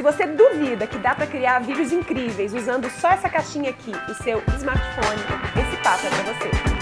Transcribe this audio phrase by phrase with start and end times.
[0.00, 4.14] Se você duvida que dá para criar vídeos incríveis usando só essa caixinha aqui, o
[4.22, 5.20] seu smartphone,
[5.60, 6.79] esse papo é para você.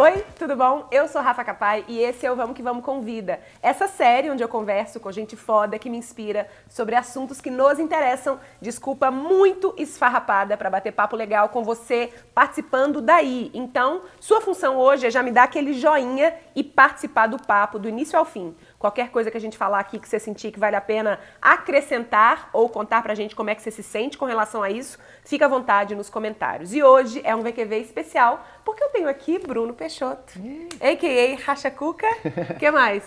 [0.00, 0.86] Oi, tudo bom?
[0.92, 3.40] Eu sou Rafa Capai e esse é o Vamos Que Vamos Convida.
[3.60, 7.80] Essa série onde eu converso com gente foda que me inspira sobre assuntos que nos
[7.80, 8.38] interessam.
[8.60, 13.50] Desculpa muito esfarrapada para bater papo legal com você participando daí.
[13.52, 17.88] Então, sua função hoje é já me dar aquele joinha e participar do papo do
[17.88, 18.54] início ao fim.
[18.78, 22.48] Qualquer coisa que a gente falar aqui que você sentir que vale a pena acrescentar
[22.52, 25.46] ou contar pra gente como é que você se sente com relação a isso, fica
[25.46, 26.72] à vontade nos comentários.
[26.72, 30.32] E hoje é um VQV especial porque eu tenho aqui Bruno Peixoto,
[30.80, 31.44] a.k.a.
[31.44, 32.06] Racha Cuca.
[32.50, 33.04] O que mais?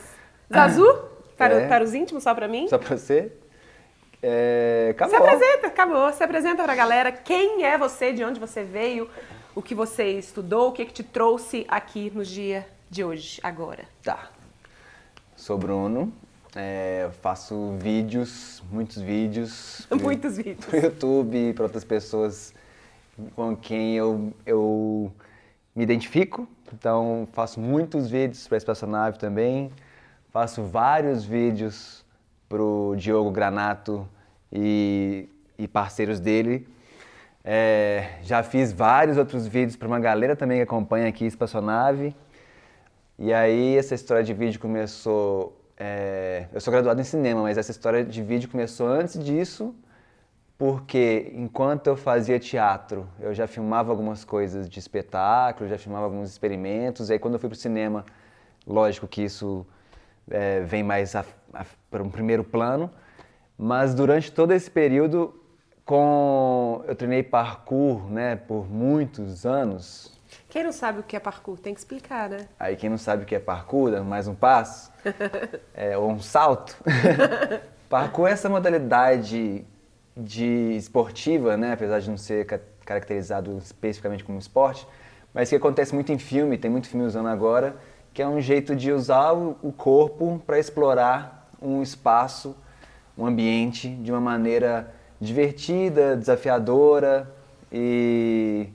[0.51, 1.05] Zazu?
[1.37, 1.67] Para, é.
[1.67, 2.67] para os íntimos, só para mim?
[2.67, 3.31] Só para você?
[4.21, 5.15] É, acabou.
[5.15, 6.13] Se apresenta, acabou.
[6.13, 7.11] Se apresenta para a galera.
[7.13, 9.09] Quem é você, de onde você veio,
[9.55, 13.85] o que você estudou, o que, que te trouxe aqui no dia de hoje, agora.
[14.03, 14.40] Tá.
[15.41, 16.13] Sou Bruno,
[16.55, 19.87] é, faço vídeos, muitos vídeos.
[19.99, 20.63] muitos vídeos.
[20.63, 22.53] Pro YouTube, para outras pessoas
[23.35, 25.11] com quem eu, eu
[25.75, 26.47] me identifico.
[26.71, 29.71] Então, faço muitos vídeos para Espaçonave também.
[30.29, 32.05] Faço vários vídeos
[32.47, 34.07] pro Diogo Granato
[34.53, 36.67] e, e parceiros dele.
[37.43, 42.15] É, já fiz vários outros vídeos para uma galera também que acompanha aqui Espaçonave.
[43.23, 45.55] E aí essa história de vídeo começou.
[45.77, 49.75] É, eu sou graduado em cinema, mas essa história de vídeo começou antes disso,
[50.57, 56.31] porque enquanto eu fazia teatro, eu já filmava algumas coisas de espetáculo, já filmava alguns
[56.31, 57.11] experimentos.
[57.11, 58.03] E aí quando eu fui para o cinema,
[58.65, 59.67] lógico que isso
[60.27, 61.13] é, vem mais
[61.91, 62.89] para um primeiro plano.
[63.55, 65.39] Mas durante todo esse período,
[65.85, 70.19] com eu treinei parkour, né, por muitos anos,
[70.51, 72.49] quem não sabe o que é parkour tem que explicar, né?
[72.59, 74.91] Aí quem não sabe o que é parkour, mais um passo,
[75.73, 76.75] é, ou um salto.
[77.87, 79.65] parkour é essa modalidade
[80.15, 81.71] de esportiva, né?
[81.71, 82.45] apesar de não ser
[82.85, 84.85] caracterizado especificamente como esporte,
[85.33, 87.77] mas que acontece muito em filme, tem muito filme usando agora,
[88.13, 92.57] que é um jeito de usar o corpo para explorar um espaço,
[93.17, 97.33] um ambiente de uma maneira divertida, desafiadora
[97.71, 98.67] e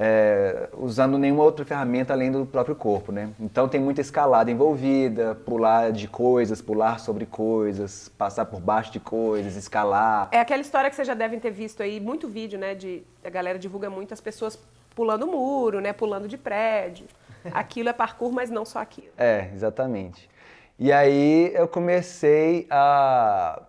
[0.00, 3.30] é, usando nenhuma outra ferramenta além do próprio corpo, né?
[3.40, 9.00] Então tem muita escalada envolvida, pular de coisas, pular sobre coisas, passar por baixo de
[9.00, 10.28] coisas, escalar.
[10.30, 12.76] É aquela história que vocês já devem ter visto aí, muito vídeo, né?
[12.76, 14.56] De, a galera divulga muito as pessoas
[14.94, 15.92] pulando muro, né?
[15.92, 17.06] Pulando de prédio.
[17.52, 19.08] Aquilo é parkour, mas não só aquilo.
[19.18, 20.30] É, exatamente.
[20.78, 23.62] E aí eu comecei a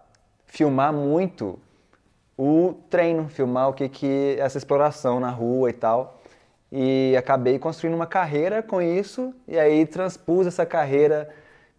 [0.46, 1.58] filmar muito
[2.38, 6.19] o treino, filmar o que que essa exploração na rua e tal
[6.72, 11.30] e acabei construindo uma carreira com isso e aí transpus essa carreira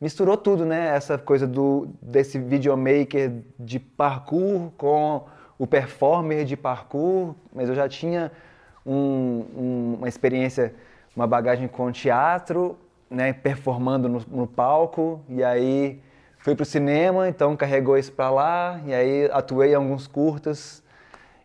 [0.00, 0.88] misturou tudo né?
[0.94, 5.24] Essa coisa do desse videomaker de parkour com
[5.58, 8.32] o performer de parkour mas eu já tinha
[8.84, 10.74] um, um, uma experiência
[11.14, 12.76] uma bagagem com teatro
[13.08, 13.32] né?
[13.32, 16.00] Performando no, no palco e aí
[16.38, 20.82] fui para o cinema então carregou isso para lá e aí atuei em alguns curtas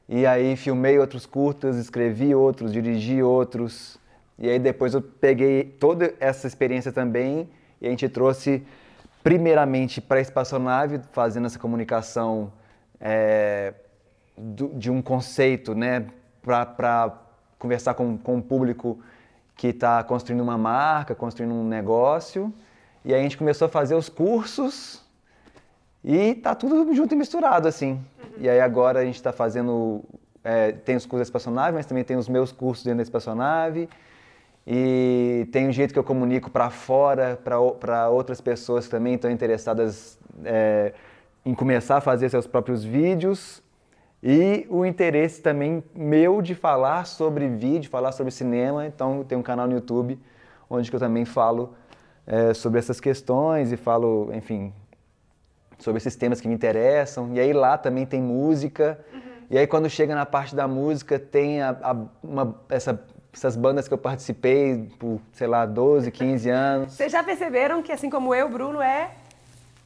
[0.08, 3.98] e aí filmei outros curtas, escrevi outros, dirigi outros.
[4.38, 7.50] E aí depois eu peguei toda essa experiência também
[7.82, 8.66] e a gente trouxe
[9.24, 12.54] primeiramente para a espaçonave, fazendo essa comunicação
[13.02, 13.74] é,
[14.38, 16.06] do, de um conceito, né,
[16.44, 17.18] para
[17.58, 19.00] conversar com, com um público
[19.56, 22.54] que está construindo uma marca, construindo um negócio.
[23.04, 25.05] E aí a gente começou a fazer os cursos
[26.08, 27.94] e tá tudo junto e misturado, assim.
[27.94, 28.30] Uhum.
[28.38, 30.04] E aí agora a gente está fazendo.
[30.44, 33.90] É, tem os cursos da espaçonave, mas também tem os meus cursos dentro da espaçonave.
[34.68, 39.32] E tem um jeito que eu comunico para fora, para outras pessoas que também estão
[39.32, 40.94] interessadas é,
[41.44, 43.64] em começar a fazer seus próprios vídeos.
[44.22, 48.86] E o interesse também meu de falar sobre vídeo, falar sobre cinema.
[48.86, 50.20] Então tem um canal no YouTube
[50.70, 51.74] onde eu também falo
[52.28, 54.72] é, sobre essas questões e falo, enfim,
[55.80, 57.34] sobre esses temas que me interessam.
[57.34, 59.00] E aí lá também tem música.
[59.14, 59.22] Uhum.
[59.50, 63.00] E aí quando chega na parte da música tem a, a, uma, essa,
[63.34, 66.94] essas bandas que eu participei por, sei lá, 12, 15 anos.
[66.94, 69.12] Vocês já perceberam que assim como eu, Bruno é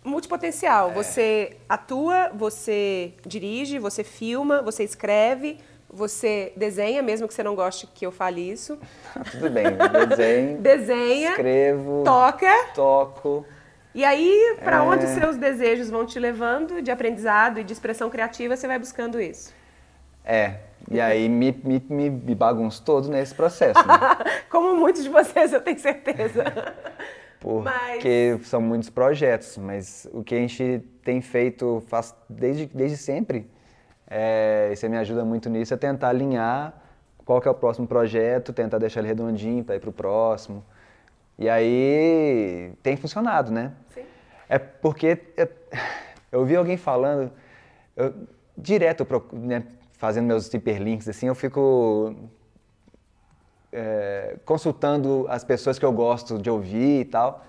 [0.04, 0.92] multipotencial.
[0.92, 0.94] É.
[0.94, 5.58] Você atua, você dirige, você filma, você escreve,
[5.92, 8.78] você desenha, mesmo que você não goste que eu fale isso.
[9.32, 9.66] Tudo bem,
[10.08, 10.58] desenho.
[10.62, 11.30] desenha.
[11.32, 12.04] Escrevo.
[12.04, 12.66] Toca.
[12.74, 13.46] Toco.
[13.94, 14.82] E aí, para é...
[14.82, 19.20] onde seus desejos vão te levando de aprendizado e de expressão criativa, você vai buscando
[19.20, 19.54] isso?
[20.24, 20.60] É,
[20.92, 23.80] E aí me, me, me, me bagunço todo nesse processo.
[23.86, 23.96] Né?
[24.50, 26.44] Como muitos de vocês, eu tenho certeza.
[27.40, 28.48] Porque mas...
[28.48, 33.50] são muitos projetos, mas o que a gente tem feito faz desde, desde sempre,
[34.10, 36.74] é, e você me ajuda muito nisso, é tentar alinhar
[37.24, 40.66] qual que é o próximo projeto, tentar deixar ele redondinho para ir para o próximo.
[41.40, 43.72] E aí tem funcionado, né?
[43.94, 44.04] Sim.
[44.50, 45.48] É porque eu,
[46.34, 47.32] eu vi alguém falando,
[47.96, 48.14] eu,
[48.58, 49.64] direto né,
[49.94, 52.14] fazendo meus hiperlinks, assim, eu fico
[53.72, 57.46] é, consultando as pessoas que eu gosto de ouvir e tal.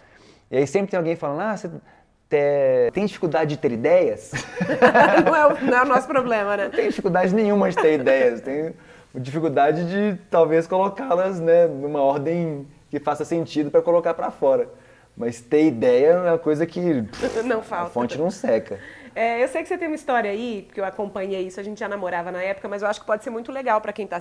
[0.49, 4.31] E aí sempre tem alguém falando, ah, você tem dificuldade de ter ideias?
[5.27, 6.65] não, é o, não é o nosso problema, né?
[6.67, 8.73] Não tem dificuldade nenhuma de ter ideias, tenho
[9.13, 14.69] dificuldade de talvez colocá-las né, numa ordem que faça sentido para colocar para fora.
[15.17, 16.81] Mas ter ideia é uma coisa que
[17.45, 17.87] não falta.
[17.87, 18.81] a fonte não seca.
[19.15, 21.81] É, eu sei que você tem uma história aí, porque eu acompanhei isso, a gente
[21.81, 24.21] já namorava na época, mas eu acho que pode ser muito legal para quem está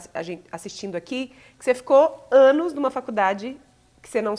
[0.52, 3.56] assistindo aqui, que você ficou anos numa faculdade
[4.02, 4.34] que você não,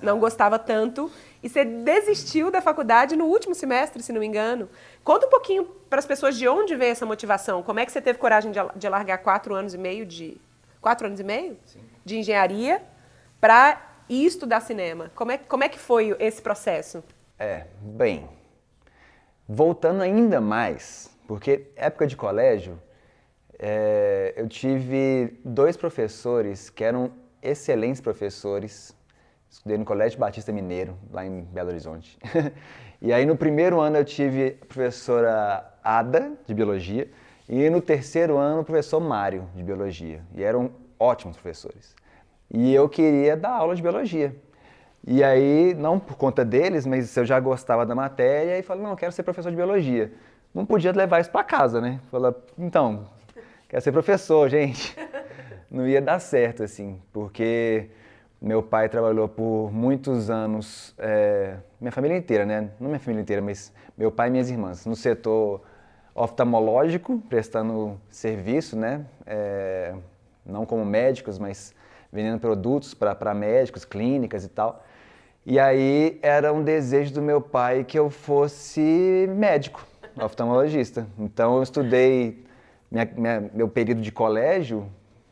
[0.00, 1.10] não gostava tanto
[1.42, 4.68] e você desistiu da faculdade no último semestre, se não me engano.
[5.04, 7.62] Conta um pouquinho para as pessoas de onde veio essa motivação.
[7.62, 10.40] Como é que você teve coragem de, de largar quatro anos e meio de
[10.80, 11.80] quatro anos e meio Sim.
[12.04, 12.82] de engenharia
[13.42, 15.10] para ir estudar cinema?
[15.14, 17.04] Como é, como é que foi esse processo?
[17.38, 18.26] É, bem,
[19.48, 22.80] Voltando ainda mais, porque época de colégio,
[23.58, 27.12] é, eu tive dois professores que eram
[27.42, 28.96] excelentes professores.
[29.50, 32.16] Estudei no Colégio Batista Mineiro, lá em Belo Horizonte.
[33.02, 37.10] e aí no primeiro ano eu tive a professora Ada, de Biologia,
[37.46, 40.22] e no terceiro ano o professor Mário, de Biologia.
[40.34, 41.94] E eram ótimos professores.
[42.52, 44.36] E eu queria dar aula de Biologia.
[45.04, 48.90] E aí, não por conta deles, mas eu já gostava da matéria e falei, não,
[48.90, 50.12] eu quero ser professor de biologia.
[50.54, 51.98] Não podia levar isso para casa, né?
[52.08, 53.08] Falar, então,
[53.68, 54.96] quero ser professor, gente.
[55.68, 57.88] Não ia dar certo, assim, porque
[58.40, 62.68] meu pai trabalhou por muitos anos, é, minha família inteira, né?
[62.78, 65.62] Não minha família inteira, mas meu pai e minhas irmãs, no setor
[66.14, 69.06] oftalmológico, prestando serviço, né?
[69.24, 69.94] É,
[70.44, 71.74] não como médicos, mas
[72.12, 74.84] vendendo produtos para médicos, clínicas e tal.
[75.44, 79.84] E aí era um desejo do meu pai que eu fosse médico,
[80.20, 81.06] oftalmologista.
[81.18, 82.44] Então eu estudei
[82.90, 84.86] minha, minha, meu período de colégio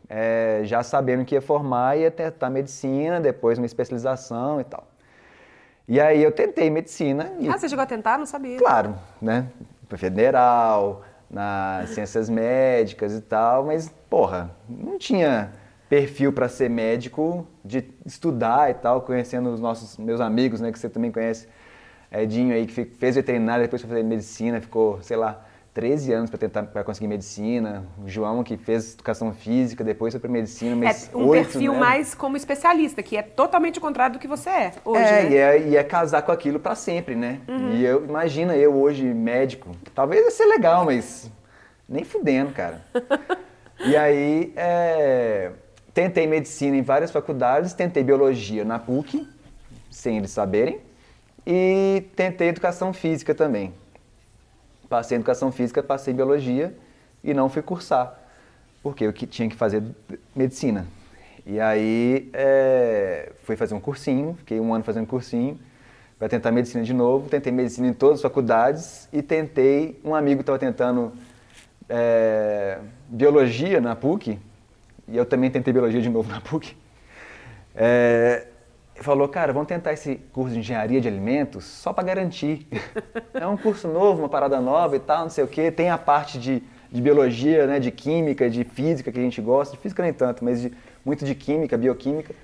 [0.08, 4.88] é, já sabendo que ia formar, ia tentar medicina, depois uma especialização e tal.
[5.86, 7.32] E aí eu tentei medicina.
[7.38, 8.18] E, ah, você chegou a tentar?
[8.18, 8.58] Não sabia.
[8.58, 9.46] Claro, né?
[9.96, 15.52] Federal, nas ciências médicas e tal, mas, porra, não tinha
[15.90, 20.78] perfil para ser médico, de estudar e tal, conhecendo os nossos meus amigos, né, que
[20.78, 21.48] você também conhece,
[22.12, 25.44] Edinho aí que fez veterinária, depois foi fazer medicina, ficou, sei lá,
[25.74, 27.86] 13 anos para tentar para conseguir medicina.
[28.04, 31.72] O João que fez educação física, depois foi para medicina, mas é um 8, perfil
[31.72, 31.78] né?
[31.78, 35.30] mais como especialista, que é totalmente o contrário do que você é hoje, é, né?
[35.30, 37.40] e é, e é casar com aquilo para sempre, né?
[37.46, 37.72] Uhum.
[37.72, 41.30] E eu imagina eu hoje médico, talvez ia ser legal, mas
[41.88, 42.84] nem fudendo, cara.
[43.86, 45.52] e aí é,
[45.92, 49.26] Tentei medicina em várias faculdades, tentei biologia na PUC,
[49.90, 50.80] sem eles saberem,
[51.44, 53.74] e tentei educação física também.
[54.88, 56.76] Passei educação física, passei biologia
[57.24, 58.18] e não fui cursar,
[58.82, 59.82] porque eu tinha que fazer
[60.34, 60.86] medicina.
[61.44, 65.58] E aí é, fui fazer um cursinho, fiquei um ano fazendo cursinho
[66.18, 67.28] para tentar medicina de novo.
[67.28, 69.98] Tentei medicina em todas as faculdades e tentei.
[70.04, 71.12] Um amigo estava tentando
[71.88, 74.38] é, biologia na PUC
[75.10, 76.76] e eu também tentei biologia de novo na PUC,
[77.74, 78.46] é,
[78.96, 82.66] falou, cara, vamos tentar esse curso de engenharia de alimentos só para garantir.
[83.34, 85.70] é um curso novo, uma parada nova e tal, não sei o quê.
[85.70, 89.76] Tem a parte de, de biologia, né, de química, de física que a gente gosta,
[89.76, 90.72] de física nem tanto, mas de,
[91.04, 92.34] muito de química, bioquímica.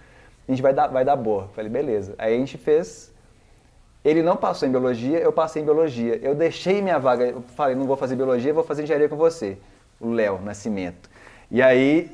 [0.49, 1.49] A gente vai dar, vai dar boa.
[1.55, 2.15] Falei, beleza.
[2.19, 3.13] Aí a gente fez.
[4.05, 6.19] Ele não passou em biologia, eu passei em biologia.
[6.23, 9.59] Eu deixei minha vaga, eu falei, não vou fazer biologia, vou fazer engenharia com você.
[10.01, 11.11] O Léo Nascimento.
[11.51, 12.09] E aí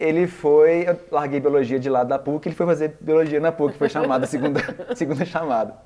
[0.00, 3.76] ele foi, eu larguei biologia de lado da PUC, ele foi fazer biologia na PUC,
[3.76, 4.60] foi chamada segunda,
[4.96, 5.76] segunda chamada.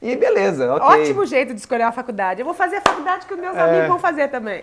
[0.00, 1.02] E beleza, ok.
[1.02, 2.40] Ótimo jeito de escolher a faculdade.
[2.40, 3.60] Eu vou fazer a faculdade que os meus é...
[3.60, 4.62] amigos vão fazer também.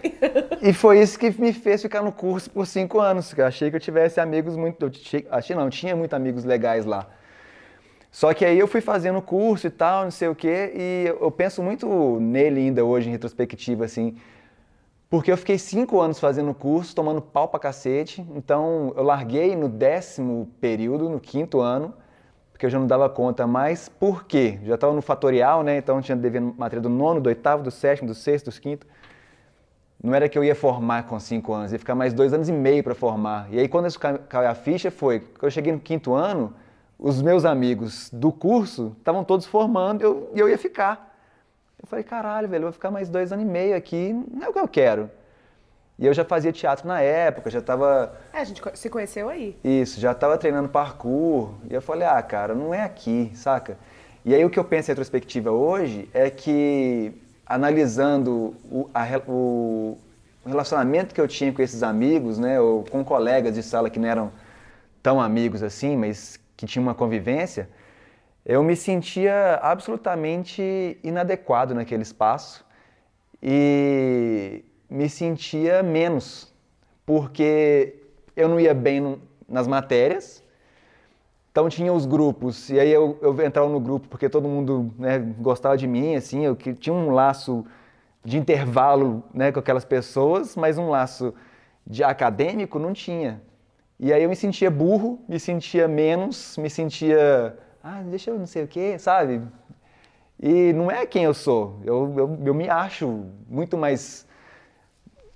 [0.62, 3.32] E foi isso que me fez ficar no curso por cinco anos.
[3.38, 4.90] Eu achei que eu tivesse amigos muito.
[5.30, 7.06] Achei não, tinha muitos amigos legais lá.
[8.10, 11.30] Só que aí eu fui fazendo curso e tal, não sei o quê, e eu
[11.30, 14.16] penso muito nele ainda hoje, em retrospectiva, assim.
[15.10, 18.26] Porque eu fiquei cinco anos fazendo curso, tomando pau pra cacete.
[18.36, 21.94] Então eu larguei no décimo período, no quinto ano,
[22.52, 23.88] porque eu já não dava conta mais.
[23.88, 24.60] Por quê?
[24.64, 25.78] Já estava no fatorial, né?
[25.78, 28.88] Então tinha devendo matéria do nono, do oitavo, do sétimo, do sexto, do quinto.
[30.04, 32.52] não era que eu ia formar com cinco anos, ia ficar mais dois anos e
[32.52, 33.48] meio para formar.
[33.52, 36.54] E aí quando isso caiu a ficha foi, quando eu cheguei no quinto ano,
[36.98, 41.15] os meus amigos do curso estavam todos formando e eu, eu ia ficar.
[41.86, 44.50] Eu falei, caralho, velho, eu vou ficar mais dois anos e meio aqui, não é
[44.50, 45.08] o que eu quero.
[46.00, 48.18] E eu já fazia teatro na época, já estava.
[48.34, 49.56] É, a gente se conheceu aí.
[49.64, 51.52] Isso, já estava treinando parkour.
[51.70, 53.78] E eu falei, ah, cara, não é aqui, saca?
[54.26, 57.14] E aí o que eu penso em retrospectiva hoje é que,
[57.46, 59.96] analisando o, a, o
[60.44, 64.10] relacionamento que eu tinha com esses amigos, né, ou com colegas de sala que não
[64.10, 64.32] eram
[65.04, 67.70] tão amigos assim, mas que tinham uma convivência,
[68.46, 72.66] eu me sentia absolutamente inadequado naquele espaço.
[73.42, 76.54] E me sentia menos,
[77.06, 77.96] porque
[78.36, 80.44] eu não ia bem nas matérias,
[81.52, 85.20] então tinha os grupos, e aí eu, eu entrava no grupo porque todo mundo né,
[85.20, 87.66] gostava de mim, assim, eu tinha um laço
[88.26, 91.34] de intervalo né, com aquelas pessoas, mas um laço
[91.88, 93.42] de acadêmico não tinha.
[93.98, 98.48] E aí eu me sentia burro, me sentia menos, me sentia, ah, deixa eu não
[98.48, 99.44] sei o quê, sabe?
[100.42, 104.26] E não é quem eu sou, eu, eu, eu me acho muito mais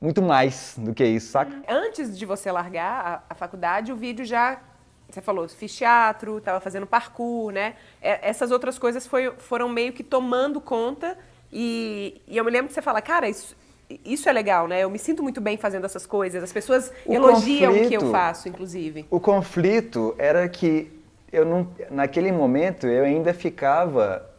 [0.02, 1.62] muito mais do que isso, saca?
[1.68, 4.62] Antes de você largar a, a faculdade, o vídeo já.
[5.10, 7.76] Você falou, fiz teatro, estava fazendo parkour, né?
[8.02, 11.18] É, essas outras coisas foi, foram meio que tomando conta.
[11.52, 13.58] E, e eu me lembro que você fala, cara, isso,
[14.06, 14.84] isso é legal, né?
[14.84, 16.44] Eu me sinto muito bem fazendo essas coisas.
[16.44, 19.06] As pessoas o elogiam conflito, o que eu faço, inclusive.
[19.10, 20.99] O conflito era que
[21.32, 24.30] eu não, naquele momento eu ainda ficava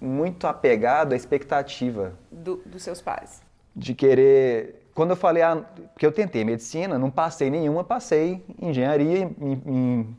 [0.00, 3.42] muito apegado à expectativa do, dos seus pais
[3.76, 4.86] de querer.
[4.94, 9.62] Quando eu falei, ah, porque eu tentei medicina, não passei nenhuma, passei em engenharia, em,
[9.66, 10.16] em,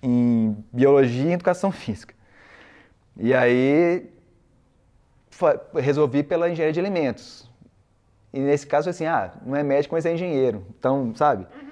[0.00, 2.14] em biologia e educação física.
[3.16, 4.08] E aí
[5.74, 7.50] resolvi pela engenharia de alimentos.
[8.32, 10.64] E nesse caso, assim, ah, não é médico, mas é engenheiro.
[10.78, 11.44] Então, sabe?
[11.44, 11.70] Uhum.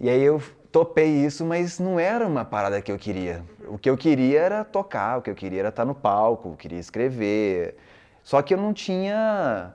[0.00, 0.42] E aí eu
[0.76, 3.42] topei isso, mas não era uma parada que eu queria.
[3.66, 6.54] O que eu queria era tocar, o que eu queria era estar no palco, eu
[6.54, 7.78] queria escrever.
[8.22, 9.72] Só que eu não tinha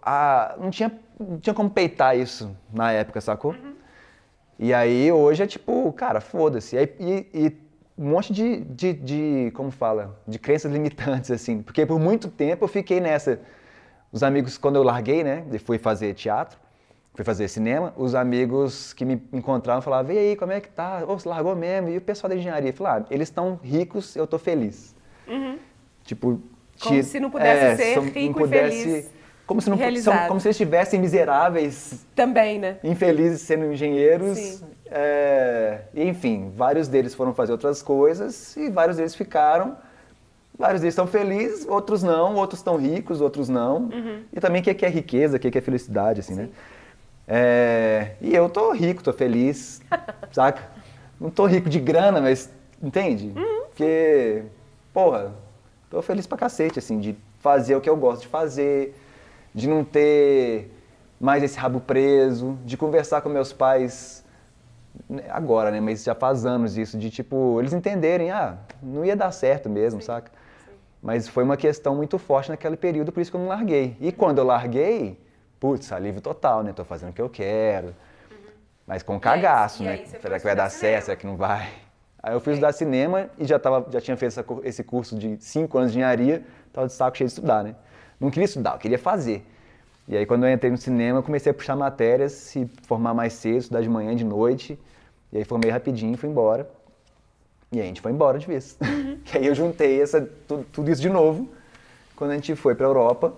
[0.00, 3.52] a, não, tinha, não tinha como peitar isso na época, sacou?
[3.52, 3.74] Uhum.
[4.58, 6.76] E aí hoje é tipo, cara, foda-se.
[6.76, 7.56] E, e, e,
[7.98, 11.60] um monte de, de, de, como fala, de crenças limitantes, assim.
[11.60, 13.38] Porque por muito tempo eu fiquei nessa.
[14.10, 16.58] Os amigos, quando eu larguei, né, e fui fazer teatro,
[17.14, 21.04] fui fazer cinema, os amigos que me encontravam falavam, e aí, como é que tá?
[21.06, 21.88] Ô, você largou mesmo?
[21.88, 22.72] E o pessoal da engenharia?
[22.72, 24.94] Falei, ah, eles estão ricos, eu tô feliz.
[25.28, 25.58] Uhum.
[26.04, 26.40] Tipo...
[26.80, 29.10] Como se não pudesse é, ser rico pudesse, e feliz
[29.50, 32.06] como se, não, são, como se eles estivessem miseráveis.
[32.14, 32.76] Também, né?
[32.84, 34.62] Infelizes sendo engenheiros.
[34.86, 39.76] É, enfim, vários deles foram fazer outras coisas e vários deles ficaram.
[40.56, 43.88] Vários deles estão felizes, outros não, outros estão ricos, outros não.
[43.92, 44.22] Uhum.
[44.32, 46.44] E também o que é riqueza, o que é felicidade, assim, né?
[46.44, 46.48] Sim.
[46.48, 46.54] né?
[47.32, 49.80] É, e eu tô rico, tô feliz,
[50.32, 50.68] saca?
[51.20, 52.50] Não tô rico de grana, mas
[52.82, 53.32] entende?
[53.36, 53.66] Uhum.
[53.68, 54.42] Porque,
[54.92, 55.32] porra,
[55.88, 59.00] tô feliz pra cacete, assim, de fazer o que eu gosto de fazer,
[59.54, 60.72] de não ter
[61.20, 64.24] mais esse rabo preso, de conversar com meus pais
[65.08, 65.80] né, agora, né?
[65.80, 70.00] Mas já faz anos isso, de tipo, eles entenderem, ah, não ia dar certo mesmo,
[70.00, 70.32] sim, saca?
[70.64, 70.72] Sim.
[71.00, 73.96] Mas foi uma questão muito forte naquele período, por isso que eu não larguei.
[74.00, 75.16] E quando eu larguei,
[75.60, 76.72] putz, alívio total, né?
[76.72, 77.88] Tô fazendo o que eu quero.
[77.88, 78.36] Uhum.
[78.86, 80.04] Mas com cagaço, né?
[80.06, 81.04] Será que vai dar certo?
[81.04, 81.68] Será que não vai?
[82.22, 85.36] Aí eu fui estudar cinema e já, tava, já tinha feito essa, esse curso de
[85.40, 87.74] cinco anos de engenharia, tava de saco cheio de estudar, né?
[88.18, 89.46] Não queria estudar, eu queria fazer.
[90.06, 93.34] E aí quando eu entrei no cinema, eu comecei a puxar matérias, se formar mais
[93.34, 94.78] cedo, estudar de manhã, de noite.
[95.32, 96.68] E aí formei rapidinho e fui embora.
[97.72, 98.76] E aí a gente foi embora de vez.
[98.82, 99.18] Uhum.
[99.32, 101.48] e aí eu juntei essa, tudo, tudo, isso de novo
[102.16, 103.32] quando a gente foi para a Europa.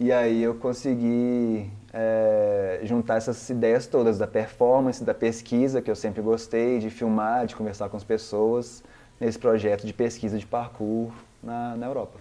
[0.00, 5.96] E aí eu consegui é, juntar essas ideias todas da performance, da pesquisa, que eu
[5.96, 8.84] sempre gostei, de filmar, de conversar com as pessoas,
[9.18, 11.10] nesse projeto de pesquisa de parkour
[11.42, 12.20] na, na Europa.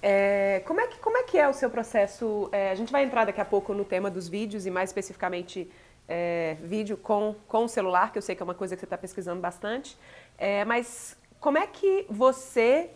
[0.00, 2.48] É, como, é que, como é que é o seu processo?
[2.52, 5.68] É, a gente vai entrar daqui a pouco no tema dos vídeos e mais especificamente
[6.08, 8.96] é, vídeo com, com celular, que eu sei que é uma coisa que você está
[8.96, 9.98] pesquisando bastante.
[10.38, 12.90] É, mas como é que você,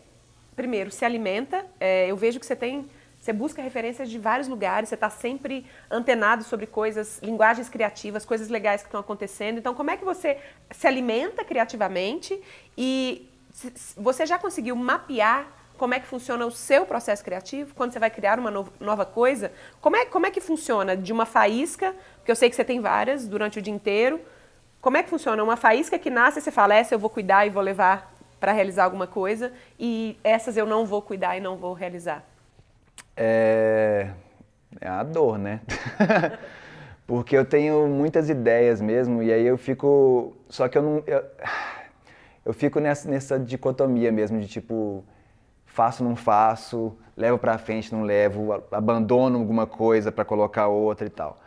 [0.54, 1.66] primeiro, se alimenta?
[1.80, 2.88] É, eu vejo que você tem
[3.26, 8.48] você busca referências de vários lugares, você está sempre antenado sobre coisas, linguagens criativas, coisas
[8.48, 9.58] legais que estão acontecendo.
[9.58, 10.38] Então, como é que você
[10.70, 12.40] se alimenta criativamente?
[12.78, 13.28] E
[13.96, 18.10] você já conseguiu mapear como é que funciona o seu processo criativo, quando você vai
[18.10, 20.96] criar uma nova coisa, como é, como é que funciona?
[20.96, 24.20] De uma faísca, porque eu sei que você tem várias durante o dia inteiro,
[24.80, 25.42] como é que funciona?
[25.42, 28.52] Uma faísca que nasce e você fala, essa eu vou cuidar e vou levar para
[28.52, 32.24] realizar alguma coisa, e essas eu não vou cuidar e não vou realizar?
[33.16, 34.10] É...
[34.80, 35.60] É a dor, né?
[37.06, 40.36] Porque eu tenho muitas ideias mesmo, e aí eu fico.
[40.48, 41.02] Só que eu não.
[41.06, 41.24] Eu,
[42.44, 45.04] eu fico nessa, nessa dicotomia mesmo de tipo,
[45.64, 51.10] faço, não faço, levo pra frente, não levo, abandono alguma coisa para colocar outra e
[51.10, 51.40] tal.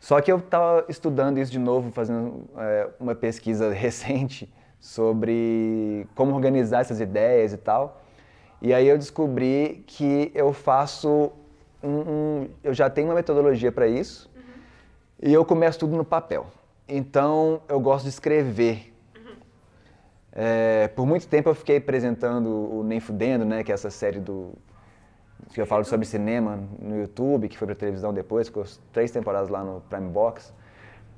[0.00, 6.34] Só que eu estava estudando isso de novo, fazendo é, uma pesquisa recente sobre como
[6.34, 8.00] organizar essas ideias e tal.
[8.60, 11.30] E aí eu descobri que eu faço
[11.82, 14.42] um, um eu já tenho uma metodologia para isso uhum.
[15.22, 16.46] e eu começo tudo no papel.
[16.88, 18.92] Então eu gosto de escrever.
[19.16, 19.36] Uhum.
[20.32, 24.18] É, por muito tempo eu fiquei apresentando o Nem Fudendo, né, que é essa série
[24.18, 24.52] do
[25.54, 29.48] que eu falo sobre cinema no YouTube, que foi para televisão depois, ficou três temporadas
[29.48, 30.52] lá no Prime Box.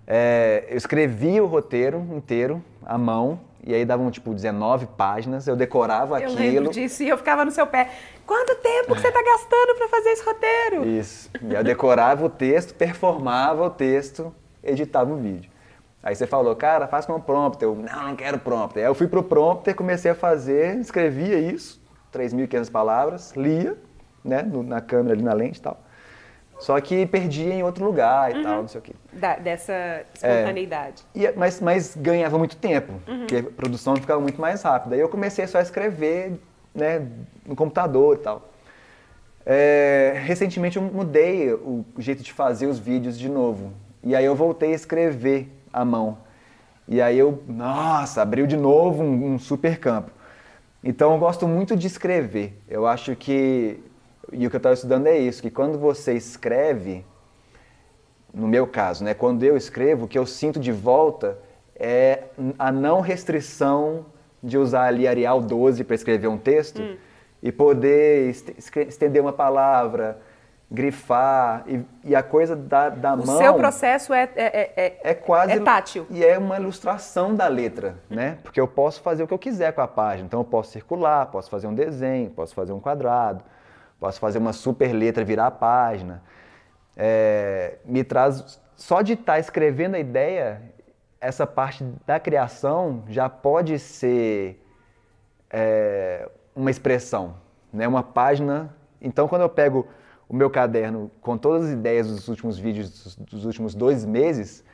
[0.06, 5.54] É, eu escrevia o roteiro inteiro à mão e aí davam tipo 19 páginas, eu
[5.54, 6.40] decorava eu aquilo.
[6.42, 7.90] Eu lembro disso e eu ficava no seu pé.
[8.26, 10.88] Quanto tempo que você está gastando para fazer esse roteiro?
[10.88, 11.30] Isso.
[11.42, 15.50] E eu decorava o texto, performava o texto, editava o vídeo.
[16.02, 17.68] Aí você falou, cara, faz com o prompter.
[17.68, 18.82] Eu, não, não quero prompter.
[18.82, 21.80] Aí eu fui pro prompter, comecei a fazer, escrevia isso,
[22.12, 23.76] 3.500 palavras, lia,
[24.24, 25.78] né, na câmera ali na lente e tal.
[26.60, 28.42] Só que perdia em outro lugar e uhum.
[28.42, 28.92] tal, não sei o quê.
[29.14, 31.02] Da, dessa espontaneidade.
[31.14, 33.20] É, e, mas, mas ganhava muito tempo, uhum.
[33.20, 34.94] porque a produção ficava muito mais rápida.
[34.94, 36.38] Aí eu comecei só a escrever
[36.74, 37.06] né,
[37.46, 38.50] no computador e tal.
[39.46, 43.72] É, recentemente eu mudei o jeito de fazer os vídeos de novo.
[44.04, 46.18] E aí eu voltei a escrever à mão.
[46.86, 50.10] E aí eu, nossa, abriu de novo um, um super campo.
[50.84, 52.60] Então eu gosto muito de escrever.
[52.68, 53.78] Eu acho que
[54.32, 57.04] e o que eu estava estudando é isso, que quando você escreve,
[58.32, 61.38] no meu caso, né, quando eu escrevo, o que eu sinto de volta
[61.74, 62.24] é
[62.58, 64.06] a não restrição
[64.42, 66.96] de usar ali Arial 12 para escrever um texto hum.
[67.42, 68.30] e poder
[68.86, 70.18] estender uma palavra,
[70.70, 73.36] grifar e, e a coisa da, da o mão.
[73.36, 75.52] O seu processo é, é, é, é quase.
[75.52, 76.06] É tátil.
[76.10, 78.38] E é uma ilustração da letra, né?
[78.42, 80.26] Porque eu posso fazer o que eu quiser com a página.
[80.26, 83.42] Então eu posso circular, posso fazer um desenho, posso fazer um quadrado.
[84.00, 86.22] Posso fazer uma super letra virar a página.
[86.96, 90.62] É, me traz só de estar tá escrevendo a ideia,
[91.20, 94.64] essa parte da criação já pode ser
[95.50, 97.34] é, uma expressão,
[97.70, 97.86] né?
[97.86, 98.74] Uma página.
[99.02, 99.86] Então, quando eu pego
[100.26, 104.64] o meu caderno com todas as ideias dos últimos vídeos dos últimos dois meses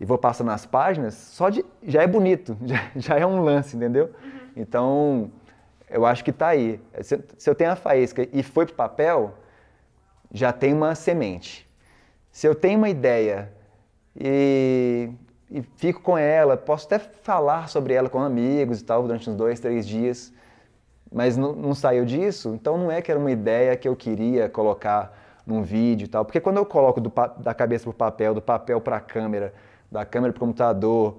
[0.00, 3.76] e vou passando as páginas, só de já é bonito, já, já é um lance,
[3.76, 4.06] entendeu?
[4.06, 4.40] Uhum.
[4.56, 5.30] Então
[5.90, 6.80] eu acho que está aí.
[7.02, 9.34] Se, se, eu tenho a faísca e foi para o papel,
[10.32, 11.68] já tem uma semente.
[12.30, 13.52] Se eu tenho uma ideia
[14.16, 15.10] e,
[15.50, 19.34] e, fico com ela, posso até falar sobre ela com amigos e tal durante uns
[19.34, 20.32] dois, três dias,
[21.12, 24.48] mas não, não saiu disso, então não é que era uma ideia que eu queria
[24.48, 25.12] colocar
[25.44, 26.24] num vídeo e tal.
[26.24, 29.52] Porque quando eu coloco do, da cabeça para o papel, do papel para a câmera,
[29.90, 31.18] da câmera para o computador,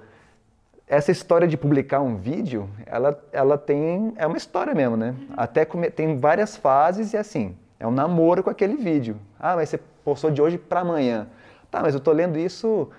[0.92, 4.12] essa história de publicar um vídeo, ela, ela tem.
[4.18, 5.16] É uma história mesmo, né?
[5.18, 5.28] Uhum.
[5.38, 9.16] Até come, tem várias fases e assim, é um namoro com aquele vídeo.
[9.40, 11.28] Ah, mas você postou de hoje para amanhã.
[11.72, 12.90] Tá, mas eu tô lendo isso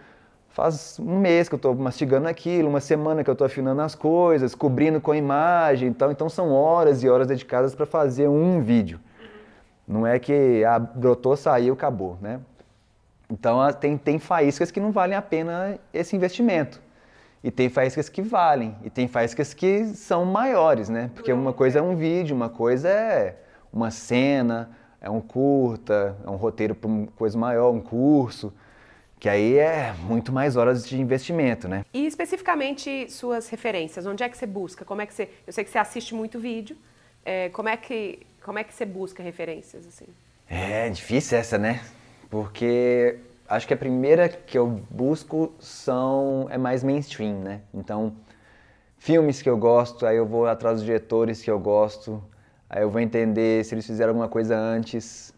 [0.49, 3.95] faz um mês que eu estou mastigando aquilo, uma semana que eu estou afinando as
[3.95, 6.11] coisas, cobrindo com a imagem e tal.
[6.11, 8.99] Então são horas e horas dedicadas para fazer um vídeo.
[9.87, 12.41] Não é que ah, brotou, saiu, acabou, né?
[13.31, 16.81] Então tem, tem faíscas que não valem a pena esse investimento.
[17.43, 21.11] E tem faíscas que valem, e tem faíscas que são maiores, né?
[21.15, 23.37] Porque uma coisa é um vídeo, uma coisa é
[23.73, 28.53] uma cena, é um curta, é um roteiro para uma coisa maior, um curso,
[29.19, 31.85] que aí é muito mais horas de investimento, né?
[31.93, 34.85] E especificamente suas referências, onde é que você busca?
[34.85, 36.77] Como é que você, eu sei que você assiste muito vídeo,
[37.25, 40.07] é, como é que como é que você busca referências assim?
[40.49, 41.81] É difícil essa, né?
[42.29, 47.61] Porque acho que a primeira que eu busco são é mais mainstream, né?
[47.73, 48.15] Então,
[48.99, 52.23] filmes que eu gosto, aí eu vou atrás dos diretores que eu gosto,
[52.69, 55.35] aí eu vou entender se eles fizeram alguma coisa antes,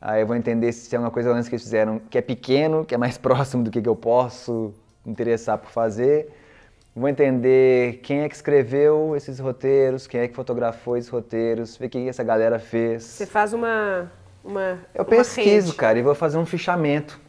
[0.00, 2.84] aí eu vou entender se tem alguma coisa antes que eles fizeram que é pequeno,
[2.84, 4.72] que é mais próximo do que, que eu posso
[5.04, 6.32] interessar por fazer.
[6.94, 11.86] Vou entender quem é que escreveu esses roteiros, quem é que fotografou esses roteiros, ver
[11.86, 13.02] o que essa galera fez.
[13.02, 14.10] Você faz uma
[14.46, 15.76] uma, eu pesquiso, rede.
[15.76, 17.20] cara, e vou fazer um fichamento.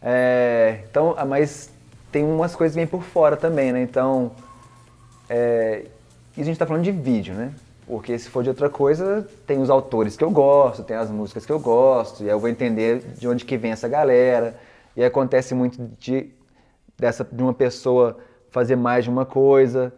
[0.00, 1.70] É, então, ah, mas
[2.12, 3.82] tem umas coisas bem por fora também, né?
[3.82, 4.30] Então,
[5.28, 5.86] é,
[6.36, 7.52] e a gente está falando de vídeo, né?
[7.86, 11.44] Porque se for de outra coisa, tem os autores que eu gosto, tem as músicas
[11.46, 14.56] que eu gosto, e aí eu vou entender de onde que vem essa galera.
[14.96, 16.30] E acontece muito de,
[16.98, 18.18] dessa, de uma pessoa
[18.50, 19.92] fazer mais de uma coisa,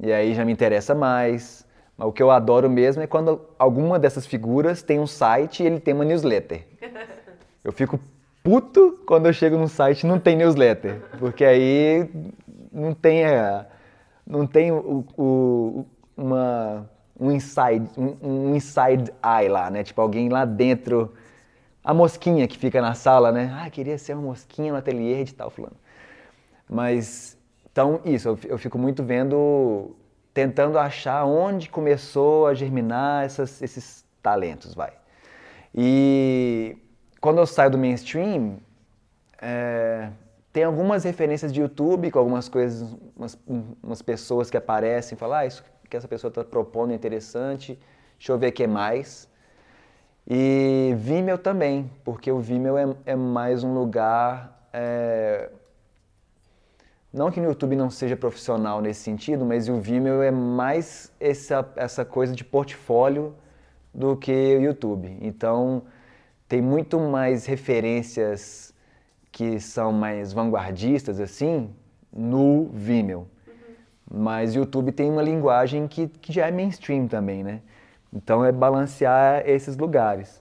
[0.00, 1.66] e aí já me interessa mais.
[2.02, 5.66] Mas o que eu adoro mesmo é quando alguma dessas figuras tem um site e
[5.66, 6.66] ele tem uma newsletter.
[7.62, 8.00] Eu fico
[8.42, 12.10] puto quando eu chego num site e não tem newsletter, porque aí
[12.72, 13.66] não tem, a,
[14.26, 15.86] não tem o, o,
[16.16, 19.84] uma, um inside, um, um inside eye lá, né?
[19.84, 21.14] Tipo, alguém lá dentro,
[21.84, 23.56] a mosquinha que fica na sala, né?
[23.62, 25.76] Ah, queria ser uma mosquinha no ateliê de tal fulano.
[26.68, 27.38] Mas,
[27.70, 29.94] então, isso, eu, eu fico muito vendo,
[30.32, 34.92] tentando achar onde começou a germinar essas, esses talentos, vai.
[35.74, 36.76] E
[37.20, 38.58] quando eu saio do mainstream,
[39.40, 40.10] é,
[40.52, 43.38] tem algumas referências de YouTube com algumas coisas, umas,
[43.82, 47.78] umas pessoas que aparecem e falam, ah, isso que essa pessoa está propondo é interessante,
[48.18, 49.28] deixa eu ver o que mais.
[50.26, 54.68] E Vimeo também, porque o Vimeo é, é mais um lugar.
[54.72, 55.50] É,
[57.12, 61.68] não que no YouTube não seja profissional nesse sentido, mas o Vimeo é mais essa,
[61.76, 63.34] essa coisa de portfólio
[63.92, 65.18] do que o YouTube.
[65.20, 65.82] Então,
[66.48, 68.74] tem muito mais referências
[69.30, 71.70] que são mais vanguardistas, assim,
[72.12, 73.26] no Vimeo.
[74.10, 77.60] Mas o YouTube tem uma linguagem que, que já é mainstream também, né?
[78.12, 80.40] Então é balancear esses lugares.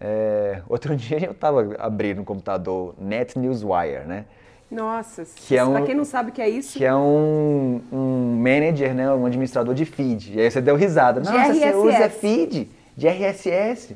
[0.00, 4.26] É, outro dia eu estava abrindo no computador Net Newswire, né?
[4.72, 6.78] Nossa, que é um, pra quem não sabe o que é isso.
[6.78, 9.12] Que é um, um manager, né?
[9.12, 10.32] Um administrador de feed.
[10.34, 11.20] E aí você deu risada.
[11.20, 11.72] De Nossa, RSS.
[11.72, 13.94] você usa feed de RSS.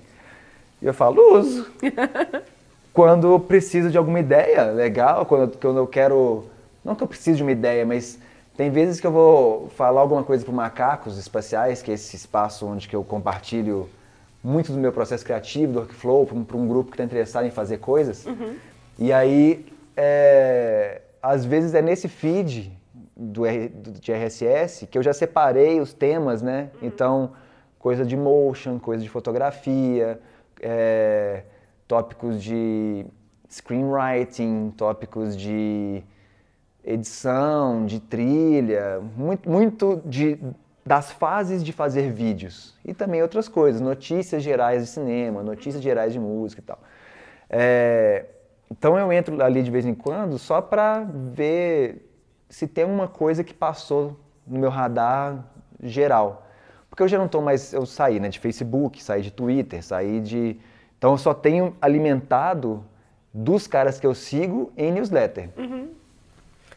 [0.83, 1.67] E eu falo, uso.
[2.93, 6.45] quando eu preciso de alguma ideia legal, quando, quando eu quero.
[6.85, 8.19] Não que eu preciso de uma ideia, mas
[8.57, 12.67] tem vezes que eu vou falar alguma coisa para macacos espaciais, que é esse espaço
[12.67, 13.89] onde que eu compartilho
[14.43, 17.79] muito do meu processo criativo, do workflow, para um grupo que está interessado em fazer
[17.79, 18.25] coisas.
[18.27, 18.57] Uhum.
[18.99, 22.73] E aí, é, às vezes é nesse feed
[23.17, 26.71] do, do, de RSS que eu já separei os temas, né?
[26.75, 26.89] Uhum.
[26.89, 27.33] Então,
[27.79, 30.21] coisa de motion, coisa de fotografia,
[30.61, 31.43] é,
[31.89, 33.07] tópicos de
[33.49, 36.03] screenwriting, tópicos de
[36.85, 40.39] edição, de trilha, muito, muito de,
[40.85, 42.75] das fases de fazer vídeos.
[42.85, 46.79] E também outras coisas, notícias gerais de cinema, notícias gerais de música e tal.
[47.49, 48.27] É,
[48.71, 52.11] então eu entro ali de vez em quando só para ver
[52.49, 55.45] se tem uma coisa que passou no meu radar
[55.83, 56.47] geral.
[56.89, 60.21] Porque eu já não estou mais, eu saí né, de Facebook, saí de Twitter, saí
[60.21, 60.57] de...
[60.97, 62.85] Então eu só tenho alimentado
[63.35, 65.51] dos caras que eu sigo em newsletter.
[65.59, 65.97] Uhum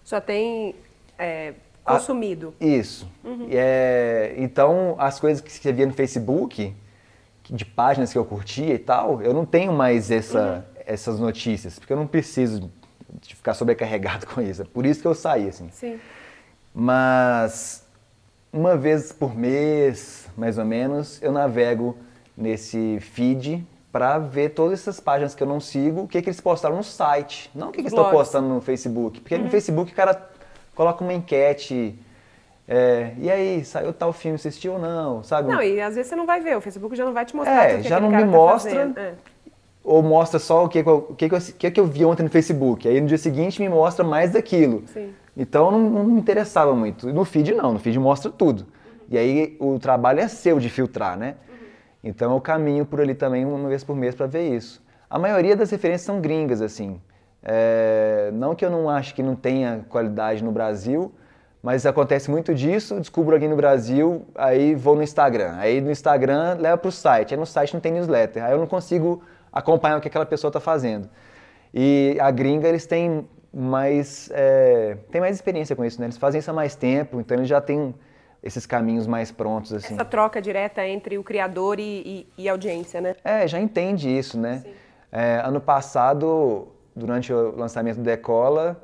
[0.09, 0.73] só tem
[1.19, 2.51] é, consumido.
[2.59, 3.07] Ah, isso.
[3.23, 3.47] Uhum.
[3.51, 6.75] É, então, as coisas que você via no Facebook,
[7.47, 10.78] de páginas que eu curtia e tal, eu não tenho mais essa, uhum.
[10.89, 12.71] Essas notícias, porque eu não preciso
[13.21, 14.63] de ficar sobrecarregado com isso.
[14.63, 15.69] É por isso que eu saí, assim.
[15.71, 15.99] Sim.
[16.73, 17.85] Mas,
[18.51, 21.95] uma vez por mês, mais ou menos, eu navego
[22.35, 26.39] nesse feed para ver todas essas páginas que eu não sigo, o que, que eles
[26.39, 29.19] postaram no site, não o que, que eles estão postando no Facebook.
[29.19, 29.43] Porque uhum.
[29.43, 30.29] no Facebook o cara
[30.75, 31.99] coloca uma enquete.
[32.67, 35.51] É, e aí, saiu tal filme, assistiu ou não, sabe?
[35.51, 37.67] Não, e às vezes você não vai ver, o Facebook já não vai te mostrar.
[37.67, 38.93] É, já não me tá mostra.
[38.95, 39.15] É.
[39.91, 42.29] Ou mostra só o que, o, que, que, eu, que, que eu vi ontem no
[42.29, 42.87] Facebook.
[42.87, 44.83] Aí no dia seguinte me mostra mais daquilo.
[44.85, 45.11] Sim.
[45.35, 47.11] Então não, não me interessava muito.
[47.11, 48.59] No feed não, no feed mostra tudo.
[48.61, 48.67] Uhum.
[49.09, 51.37] E aí o trabalho é seu de filtrar, né?
[52.03, 54.79] Então eu caminho por ali também uma vez por mês para ver isso.
[55.09, 57.01] A maioria das referências são gringas, assim.
[57.41, 61.11] É, não que eu não ache que não tenha qualidade no Brasil,
[61.63, 65.55] mas acontece muito disso, descubro aqui no Brasil, aí vou no Instagram.
[65.57, 68.59] Aí no Instagram leva para o site, aí no site não tem newsletter, aí eu
[68.59, 71.09] não consigo acompanhar o que aquela pessoa está fazendo.
[71.73, 76.07] E a gringa, eles têm mais, é, têm mais experiência com isso, né?
[76.07, 77.93] Eles fazem isso há mais tempo, então eles já têm
[78.41, 79.95] esses caminhos mais prontos assim.
[79.95, 83.15] Essa troca direta entre o criador e, e, e audiência, né?
[83.23, 84.63] É, já entende isso, né?
[85.11, 88.81] É, ano passado, durante o lançamento do Decola,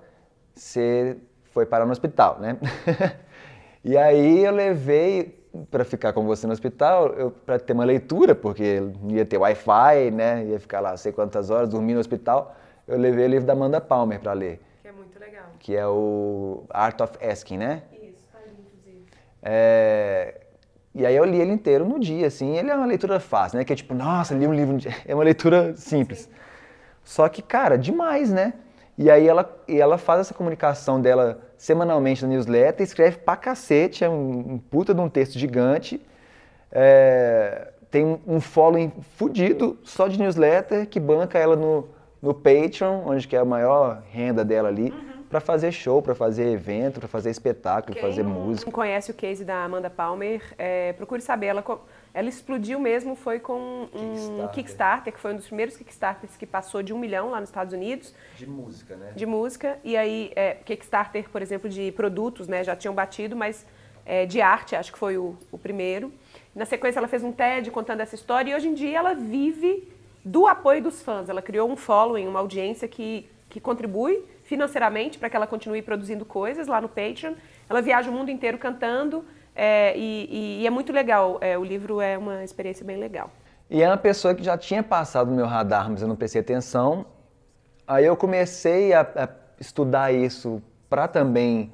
[0.54, 1.18] você
[1.54, 2.58] foi parar no hospital, né?
[3.84, 8.82] e aí eu levei para ficar com você no hospital, para ter uma leitura, porque
[9.10, 10.46] ia ter Wi-Fi, né?
[10.46, 12.56] Ia ficar lá sei quantas horas, dormir no hospital.
[12.88, 14.62] Eu levei o livro da Amanda Palmer para ler.
[14.82, 15.46] Que é muito legal.
[15.60, 17.84] Que é o Art of Asking, né?
[19.42, 20.42] É...
[20.94, 22.58] E aí eu li ele inteiro no dia, assim.
[22.58, 23.66] Ele é uma leitura fácil, né?
[23.66, 24.78] Que é tipo, nossa, li um livro.
[25.06, 26.22] É uma leitura simples.
[26.22, 26.30] Sim.
[27.04, 28.54] Só que, cara, demais, né?
[28.98, 34.04] E aí ela, e ela faz essa comunicação dela semanalmente na newsletter, escreve pra cacete,
[34.04, 36.02] é um, um puta de um texto gigante.
[36.72, 41.88] É, tem um following fudido só de newsletter que banca ela no,
[42.22, 45.24] no Patreon, onde que é a maior renda dela ali, uhum.
[45.30, 48.66] para fazer show, para fazer evento, para fazer espetáculo, Quem fazer música.
[48.66, 51.48] Quem conhece o case da Amanda Palmer, é, procure saber.
[51.48, 51.64] Ela,
[52.16, 54.50] ela explodiu mesmo, foi com um Kickstarter.
[54.52, 57.74] Kickstarter, que foi um dos primeiros Kickstarters que passou de um milhão lá nos Estados
[57.74, 58.16] Unidos.
[58.38, 59.12] De música, né?
[59.14, 59.78] De música.
[59.84, 62.64] E aí, é, Kickstarter, por exemplo, de produtos, né?
[62.64, 63.68] Já tinham batido, mas
[64.06, 66.14] é, de arte, acho que foi o, o primeiro.
[66.56, 69.92] Na sequência, ela fez um TED contando essa história e hoje em dia ela vive
[70.24, 71.28] do apoio dos fãs.
[71.28, 76.24] Ela criou um following, uma audiência que, que contribui financeiramente para que ela continue produzindo
[76.24, 77.34] coisas lá no Patreon.
[77.70, 79.26] Ela viaja o mundo inteiro cantando
[79.56, 81.38] é, e, e, é muito legal.
[81.40, 83.32] É, o livro é uma experiência bem legal.
[83.70, 86.42] E é uma pessoa que já tinha passado no meu radar, mas eu não prestei
[86.42, 87.06] atenção.
[87.88, 91.72] Aí eu comecei a, a estudar isso para também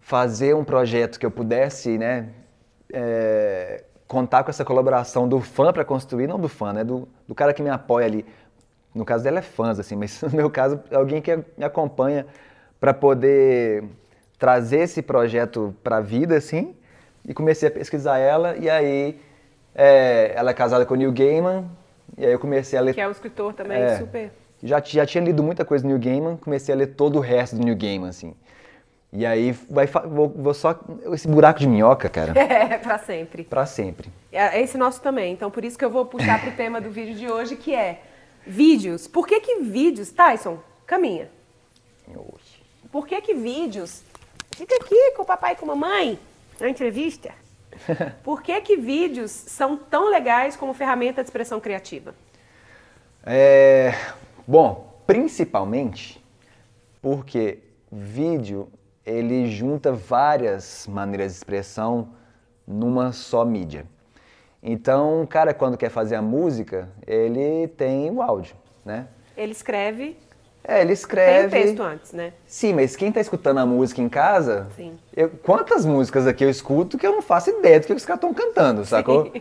[0.00, 2.28] fazer um projeto que eu pudesse, né,
[2.92, 7.34] é, contar com essa colaboração do fã para construir, não do fã, né, do, do
[7.34, 8.24] cara que me apoia ali.
[8.94, 12.24] No caso dela é fãs, assim, mas no meu caso é alguém que me acompanha
[12.78, 13.84] para poder
[14.38, 16.76] trazer esse projeto para a vida, assim.
[17.26, 19.20] E comecei a pesquisar ela e aí
[19.74, 21.64] é, ela é casada com o Neil Gaiman
[22.16, 22.94] e aí eu comecei a ler.
[22.94, 24.30] Que é um escritor também é, super.
[24.62, 27.56] Já, já tinha lido muita coisa do Neil Gaiman, comecei a ler todo o resto
[27.56, 28.34] do Neil Gaiman, assim.
[29.12, 30.78] E aí vai, vou, vou, só.
[31.12, 32.34] Esse buraco de minhoca, cara.
[32.36, 33.44] É, pra sempre.
[33.44, 34.10] Pra sempre.
[34.30, 35.32] É esse nosso também.
[35.32, 38.00] Então por isso que eu vou puxar pro tema do vídeo de hoje, que é
[38.46, 39.08] Vídeos.
[39.08, 40.12] Por que que vídeos...
[40.12, 41.28] Tyson, caminha.
[42.92, 44.04] Por que que vídeos...
[44.52, 46.18] Fica aqui com o papai e com a mamãe
[46.60, 47.30] na entrevista.
[48.22, 52.14] Por que que vídeos são tão legais como ferramenta de expressão criativa?
[53.24, 53.92] É,
[54.46, 56.24] bom, principalmente
[57.02, 57.58] porque
[57.90, 58.68] vídeo
[59.04, 62.08] ele junta várias maneiras de expressão
[62.66, 63.86] numa só mídia.
[64.62, 69.06] Então, o cara, quando quer fazer a música, ele tem o áudio, né?
[69.36, 70.16] Ele escreve.
[70.68, 71.48] É, ele escreve.
[71.48, 72.32] Tem o texto antes, né?
[72.44, 74.66] Sim, mas quem está escutando a música em casa.
[74.76, 74.98] Sim.
[75.16, 78.22] Eu, quantas músicas aqui eu escuto que eu não faço ideia do que os caras
[78.22, 79.32] estão cantando, sacou?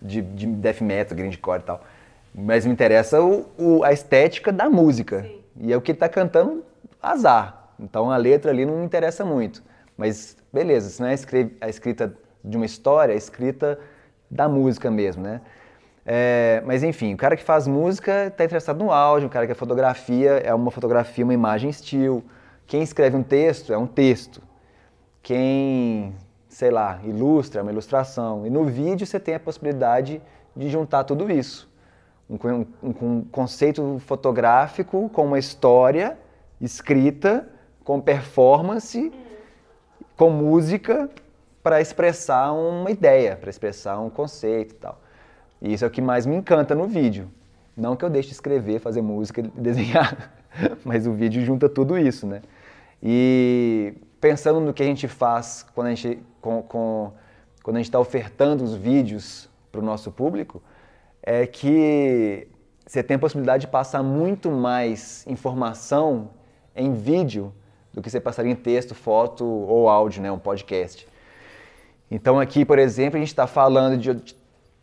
[0.00, 1.84] De, de death metal, grindcore e tal.
[2.32, 5.22] Mas me interessa o, o, a estética da música.
[5.22, 5.40] Sim.
[5.60, 6.64] E é o que ele está cantando,
[7.02, 7.72] azar.
[7.78, 9.62] Então a letra ali não me interessa muito.
[9.96, 11.16] Mas beleza, se não é
[11.60, 13.78] a escrita de uma história, é escrita
[14.30, 15.40] da música mesmo, né?
[16.04, 19.52] É, mas enfim, o cara que faz música está interessado no áudio, o cara que
[19.52, 22.24] é fotografia é uma fotografia, uma imagem estilo.
[22.66, 24.42] Quem escreve um texto é um texto.
[25.22, 26.14] Quem,
[26.48, 28.46] sei lá, ilustra é uma ilustração.
[28.46, 30.22] E no vídeo você tem a possibilidade
[30.56, 31.68] de juntar tudo isso.
[32.28, 36.16] Um, um, um conceito fotográfico com uma história
[36.60, 37.48] escrita,
[37.82, 39.12] com performance,
[40.16, 41.10] com música
[41.62, 45.00] para expressar uma ideia, para expressar um conceito e tal.
[45.60, 47.30] E isso é o que mais me encanta no vídeo.
[47.76, 50.32] Não que eu deixe de escrever, fazer música, desenhar,
[50.84, 52.42] mas o vídeo junta tudo isso, né?
[53.02, 57.12] E pensando no que a gente faz quando a gente com, com
[57.62, 60.62] quando a gente está ofertando os vídeos para o nosso público,
[61.22, 62.48] é que
[62.86, 66.30] você tem a possibilidade de passar muito mais informação
[66.74, 67.52] em vídeo
[67.92, 71.06] do que você passaria em texto, foto ou áudio, né, um podcast.
[72.10, 74.34] Então aqui, por exemplo, a gente está falando de,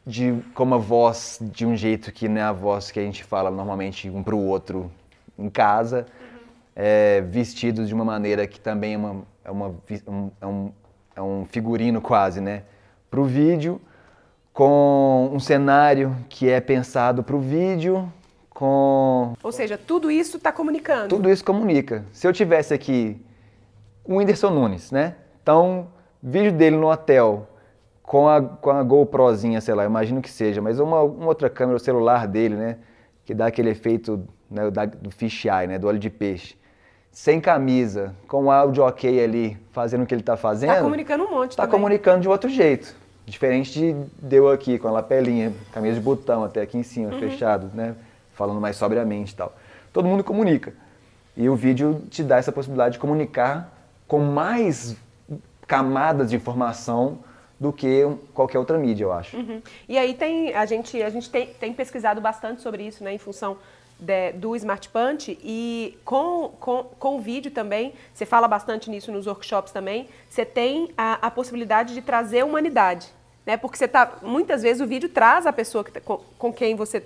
[0.08, 3.26] de como a voz de um jeito que não é a voz que a gente
[3.26, 4.90] fala normalmente um para o outro
[5.38, 6.38] em casa, uhum.
[6.74, 9.68] é, vestidos de uma maneira que também é, uma, é, uma,
[10.08, 10.72] um, é, um,
[11.14, 12.64] é um figurino quase, né?
[13.12, 13.82] Para o vídeo,
[14.54, 18.10] com um cenário que é pensado para o vídeo,
[18.50, 19.34] com...
[19.44, 21.10] Ou seja, tudo isso está comunicando.
[21.10, 22.06] Tudo isso comunica.
[22.14, 23.22] Se eu tivesse aqui
[24.06, 25.16] o Whindersson Nunes, né?
[25.44, 25.90] Então,
[26.24, 27.46] vídeo dele no hotel
[28.08, 31.76] com a, com a GoProzinha, sei lá, imagino que seja, mas uma, uma outra câmera,
[31.76, 32.78] o celular dele, né?
[33.26, 35.78] Que dá aquele efeito né, da, do fish eye, né?
[35.78, 36.56] Do olho de peixe.
[37.12, 40.70] Sem camisa, com o áudio ok ali, fazendo o que ele está fazendo.
[40.70, 42.96] Está comunicando um monte Está comunicando de outro jeito.
[43.26, 47.20] Diferente de deu aqui, com a lapelinha, camisa de botão até aqui em cima, uhum.
[47.20, 47.94] fechado, né?
[48.36, 49.54] Falando mais sobriamente e tal.
[49.92, 50.74] Todo mundo comunica.
[51.36, 53.70] E o vídeo te dá essa possibilidade de comunicar
[54.08, 54.96] com mais
[55.68, 57.20] camadas de informação
[57.60, 59.38] do que qualquer outra mídia, eu acho.
[59.38, 59.62] Uhum.
[59.90, 63.18] E aí tem a gente a gente tem, tem pesquisado bastante sobre isso, né, em
[63.18, 63.58] função
[64.00, 69.12] de, do Smart Punch e com, com, com o vídeo também, você fala bastante nisso
[69.12, 73.08] nos workshops também, você tem a, a possibilidade de trazer humanidade,
[73.46, 73.58] né?
[73.58, 76.76] Porque você tá muitas vezes o vídeo traz a pessoa que, tá, com, com quem
[76.76, 77.04] você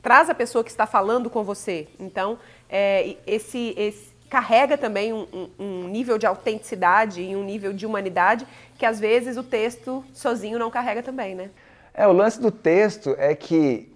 [0.00, 1.88] traz a pessoa que está falando com você.
[1.98, 2.38] Então,
[2.70, 7.86] é, esse, esse carrega também um, um, um, nível de autenticidade e um nível de
[7.86, 8.46] humanidade
[8.78, 11.50] que às vezes o texto sozinho não carrega também, né?
[11.94, 13.92] É, o lance do texto é que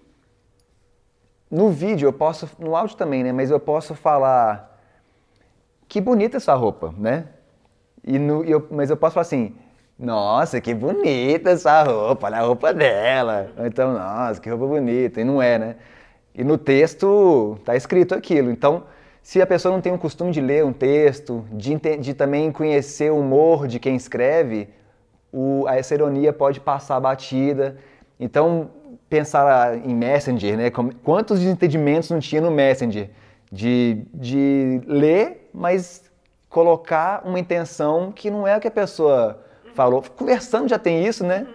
[1.51, 3.33] no vídeo eu posso, no áudio também, né?
[3.33, 4.79] Mas eu posso falar
[5.89, 7.27] que bonita essa roupa, né?
[8.05, 9.55] E no, eu, mas eu posso falar assim,
[9.99, 13.51] nossa, que bonita essa roupa, olha a roupa dela.
[13.67, 15.21] Então, nossa, que roupa bonita.
[15.21, 15.77] E não é, né?
[16.35, 18.51] E no texto tá escrito aquilo.
[18.51, 18.85] Então,
[19.23, 23.13] se a pessoa não tem o costume de ler um texto, de, de também conhecer
[23.13, 24.69] o humor de quem escreve,
[25.33, 27.77] o, essa ironia pode passar batida.
[28.19, 28.71] Então,
[29.09, 30.71] pensar em Messenger, né?
[31.03, 33.11] Quantos desentendimentos não tinha no Messenger?
[33.53, 36.11] De, de ler, mas
[36.49, 40.03] colocar uma intenção que não é o que a pessoa falou.
[40.17, 41.47] Conversando já tem isso, né?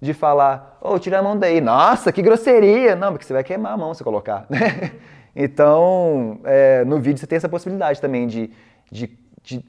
[0.00, 1.60] De falar, ô, oh, tira a mão daí.
[1.60, 2.96] Nossa, que grosseria!
[2.96, 4.92] Não, porque você vai queimar a mão se colocar, né?
[5.38, 8.50] Então, é, no vídeo você tem essa possibilidade também de,
[8.90, 9.62] de, de,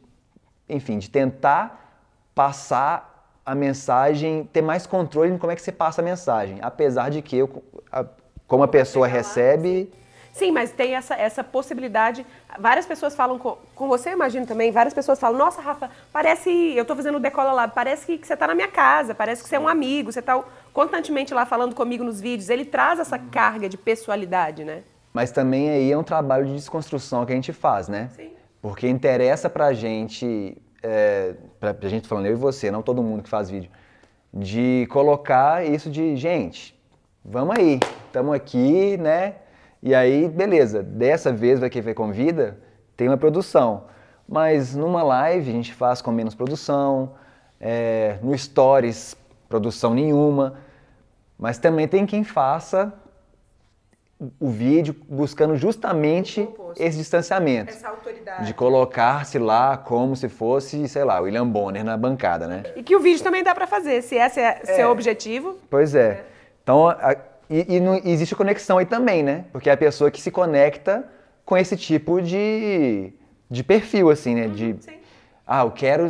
[0.70, 6.02] enfim, de tentar passar a mensagem, ter mais controle em como é que você passa
[6.02, 6.60] a mensagem.
[6.62, 8.06] Apesar de que, eu, a,
[8.48, 9.92] como a pessoa recebe.
[10.32, 12.26] Sim, mas tem essa, essa possibilidade.
[12.58, 16.50] Várias pessoas falam com, com você, imagino também, várias pessoas falam, nossa, Rafa, parece.
[16.78, 19.44] Eu estou fazendo o Decola Lab, parece que, que você está na minha casa, parece
[19.44, 22.50] que você é um amigo, você está constantemente lá falando comigo nos vídeos.
[22.50, 24.84] Ele traz essa carga de pessoalidade, né?
[25.18, 28.08] Mas também aí é um trabalho de desconstrução que a gente faz, né?
[28.16, 28.34] Sim.
[28.62, 33.24] Porque interessa pra gente é, pra, pra gente falando eu e você, não todo mundo
[33.24, 33.72] que faz vídeo,
[34.32, 36.80] de colocar isso de, gente,
[37.26, 39.38] vamos aí, estamos aqui, né?
[39.82, 42.60] E aí, beleza, dessa vez vai que vai convida,
[42.96, 43.86] tem uma produção.
[44.30, 47.14] Mas numa live a gente faz com menos produção,
[47.60, 49.18] é, no Stories,
[49.50, 50.60] produção nenhuma.
[51.40, 52.94] Mas também tem quem faça
[54.40, 57.70] o vídeo buscando justamente esse distanciamento.
[57.70, 58.48] Essa autoridade.
[58.48, 62.64] De colocar-se lá como se fosse, sei lá, William Bonner na bancada, né?
[62.76, 65.58] E que o vídeo também dá para fazer, se esse é, é seu objetivo.
[65.70, 66.08] Pois é.
[66.08, 66.26] é.
[66.64, 67.16] Então, a,
[67.50, 69.46] e, e não, existe conexão aí também, né?
[69.52, 71.08] Porque é a pessoa que se conecta
[71.46, 73.14] com esse tipo de,
[73.50, 74.48] de perfil, assim, né?
[74.48, 74.98] De, uhum, sim.
[75.46, 76.10] ah, eu quero...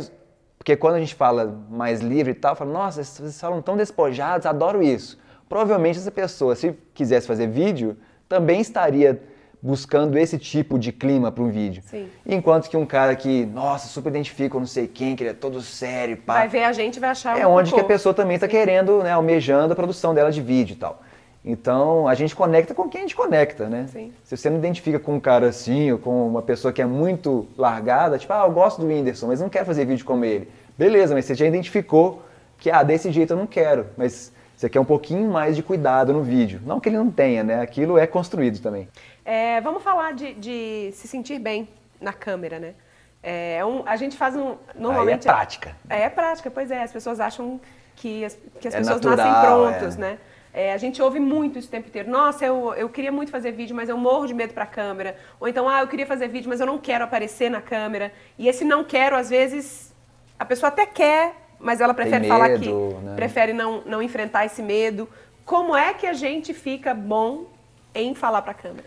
[0.56, 4.46] Porque quando a gente fala mais livre e tal, fala, nossa, vocês falam tão despojados,
[4.46, 7.96] adoro isso provavelmente essa pessoa, se quisesse fazer vídeo,
[8.28, 9.20] também estaria
[9.60, 11.82] buscando esse tipo de clima para um vídeo.
[11.84, 12.08] Sim.
[12.24, 15.34] Enquanto que um cara que, nossa, super identifica com não sei quem, que ele é
[15.34, 16.34] todo sério, pá.
[16.34, 18.46] Vai ver a gente e vai achar É um onde que a pessoa também está
[18.46, 21.02] querendo, né, almejando a produção dela de vídeo e tal.
[21.44, 23.86] Então, a gente conecta com quem a gente conecta, né?
[23.90, 24.12] Sim.
[24.22, 27.46] Se você não identifica com um cara assim, ou com uma pessoa que é muito
[27.56, 30.48] largada, tipo, ah, eu gosto do Whindersson, mas não quero fazer vídeo como ele.
[30.76, 32.22] Beleza, mas você já identificou
[32.58, 33.86] que, ah, desse jeito eu não quero.
[33.96, 36.60] Mas você quer um pouquinho mais de cuidado no vídeo.
[36.66, 37.60] Não que ele não tenha, né?
[37.60, 38.88] Aquilo é construído também.
[39.24, 41.68] É, vamos falar de, de, se sentir bem
[42.00, 42.74] na câmera, né?
[43.22, 44.56] É um, a gente faz um.
[44.74, 45.28] Normalmente.
[45.28, 45.76] Aí é prática.
[45.88, 46.82] É, é prática, pois é.
[46.82, 47.60] As pessoas acham
[47.94, 50.00] que as, que as é pessoas natural, nascem prontos, é.
[50.00, 50.18] né?
[50.52, 52.10] É, a gente ouve muito isso o tempo inteiro.
[52.10, 55.16] Nossa, eu, eu queria muito fazer vídeo, mas eu morro de medo para a câmera.
[55.38, 58.12] Ou então, ah, eu queria fazer vídeo, mas eu não quero aparecer na câmera.
[58.36, 59.94] E esse não quero, às vezes,
[60.36, 63.14] a pessoa até quer, mas ela prefere medo, falar que né?
[63.16, 65.08] prefere não, não enfrentar esse medo.
[65.44, 67.46] Como é que a gente fica bom
[67.94, 68.86] em falar para a câmera?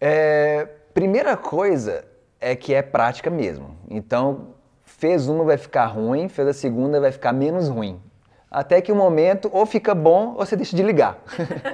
[0.00, 2.04] É, primeira coisa
[2.40, 3.76] é que é prática mesmo.
[3.88, 8.00] Então, fez uma vai ficar ruim, fez a segunda vai ficar menos ruim.
[8.50, 11.18] Até que o um momento ou fica bom ou você deixa de ligar.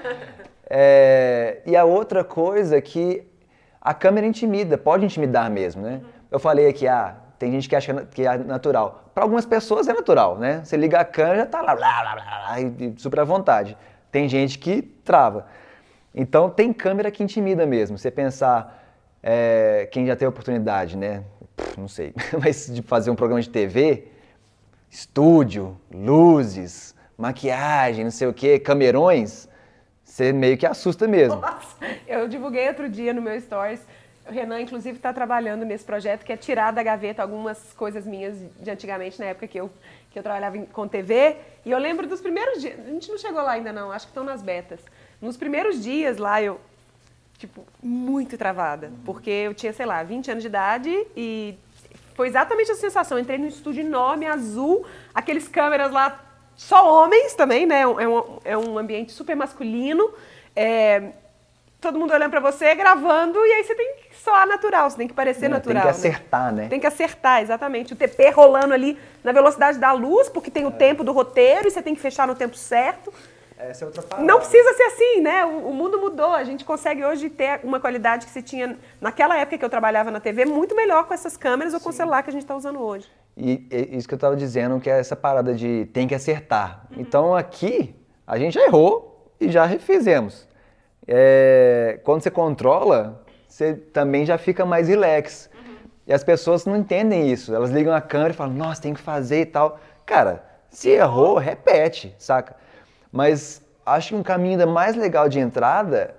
[0.68, 3.26] é, e a outra coisa é que
[3.80, 6.00] a câmera intimida, pode intimidar mesmo, né?
[6.30, 9.10] Eu falei aqui, ah, tem gente que acha que é natural.
[9.12, 10.62] Para algumas pessoas é natural, né?
[10.64, 13.76] Você liga a câmera já tá lá, blá, blá, blá, e super à vontade.
[14.12, 15.48] Tem gente que trava.
[16.14, 17.98] Então tem câmera que intimida mesmo.
[17.98, 18.80] Você pensar,
[19.20, 21.24] é, quem já teve oportunidade, né?
[21.76, 24.06] não sei, mas de fazer um programa de TV,
[24.88, 29.48] estúdio, luzes, maquiagem, não sei o que, camerões,
[30.04, 31.40] você meio que assusta mesmo.
[31.40, 31.76] Nossa,
[32.06, 33.84] eu divulguei outro dia no meu stories
[34.28, 38.36] o Renan, inclusive, está trabalhando nesse projeto que é tirar da gaveta algumas coisas minhas
[38.60, 39.70] de antigamente, na época que eu,
[40.10, 41.36] que eu trabalhava com TV.
[41.64, 44.10] E eu lembro dos primeiros dias, a gente não chegou lá ainda não, acho que
[44.10, 44.80] estão nas betas.
[45.20, 46.60] Nos primeiros dias lá, eu,
[47.38, 51.56] tipo, muito travada, porque eu tinha, sei lá, 20 anos de idade e
[52.14, 53.18] foi exatamente a sensação.
[53.18, 56.20] entrei num estúdio enorme, azul, aqueles câmeras lá,
[56.54, 57.80] só homens também, né?
[57.80, 60.12] É um, é um ambiente super masculino.
[60.54, 61.12] É,
[61.82, 65.08] todo mundo olhando para você, gravando, e aí você tem que soar natural, você tem
[65.08, 65.82] que parecer é, natural.
[65.82, 66.62] Tem que acertar, né?
[66.62, 66.68] né?
[66.68, 67.92] Tem que acertar, exatamente.
[67.92, 70.72] O TP rolando ali na velocidade da luz, porque tem o é.
[70.72, 73.12] tempo do roteiro e você tem que fechar no tempo certo.
[73.58, 74.26] Essa é outra parada.
[74.26, 75.44] Não precisa ser assim, né?
[75.44, 76.32] O, o, mundo mudou.
[76.32, 80.10] A gente consegue hoje ter uma qualidade que se tinha naquela época que eu trabalhava
[80.10, 82.56] na TV muito melhor com essas câmeras ou com o celular que a gente está
[82.56, 83.06] usando hoje.
[83.36, 86.86] E, e isso que eu estava dizendo, que é essa parada de tem que acertar.
[86.90, 87.02] Uhum.
[87.02, 87.94] Então aqui
[88.26, 90.46] a gente já errou e já refizemos
[91.06, 95.50] é, quando você controla, você também já fica mais relax.
[95.54, 95.74] Uhum.
[96.06, 97.54] E as pessoas não entendem isso.
[97.54, 99.78] Elas ligam a câmera e falam, nossa, tem que fazer e tal.
[100.06, 102.56] Cara, se errou, repete, saca?
[103.10, 106.14] Mas acho que um caminho ainda mais legal de entrada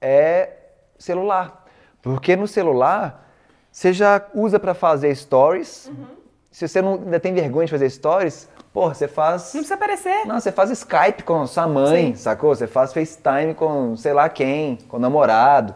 [0.00, 0.50] é
[0.98, 1.66] celular.
[2.00, 3.28] Porque no celular,
[3.70, 5.88] você já usa para fazer stories.
[5.88, 6.06] Uhum.
[6.50, 9.42] Se você não, ainda tem vergonha de fazer stories, Porra, você faz.
[9.54, 10.26] Não precisa aparecer.
[10.26, 12.14] Não, você faz Skype com sua mãe, Sim.
[12.14, 12.54] sacou?
[12.54, 15.74] Você faz FaceTime com sei lá quem, com o namorado.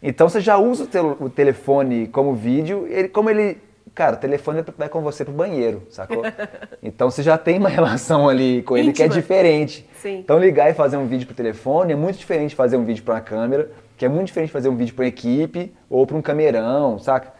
[0.00, 3.58] Então você já usa o, te o telefone como vídeo, ele, como ele.
[3.92, 6.22] Cara, o telefone vai com você pro banheiro, sacou?
[6.80, 9.08] então você já tem uma relação ali com ele Íntima.
[9.08, 9.88] que é diferente.
[10.00, 10.20] Sim.
[10.20, 13.02] Então ligar e fazer um vídeo pro telefone é muito diferente de fazer um vídeo
[13.02, 16.06] para uma câmera, que é muito diferente de fazer um vídeo para uma equipe ou
[16.06, 17.32] para um camerão, saca?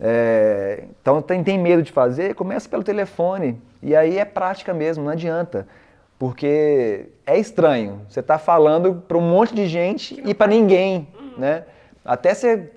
[0.00, 3.60] É, então tem, tem medo de fazer, começa pelo telefone.
[3.82, 5.68] E aí é prática mesmo, não adianta.
[6.18, 8.02] Porque é estranho.
[8.08, 11.64] Você está falando para um monte de gente e para ninguém, né?
[12.04, 12.70] Até você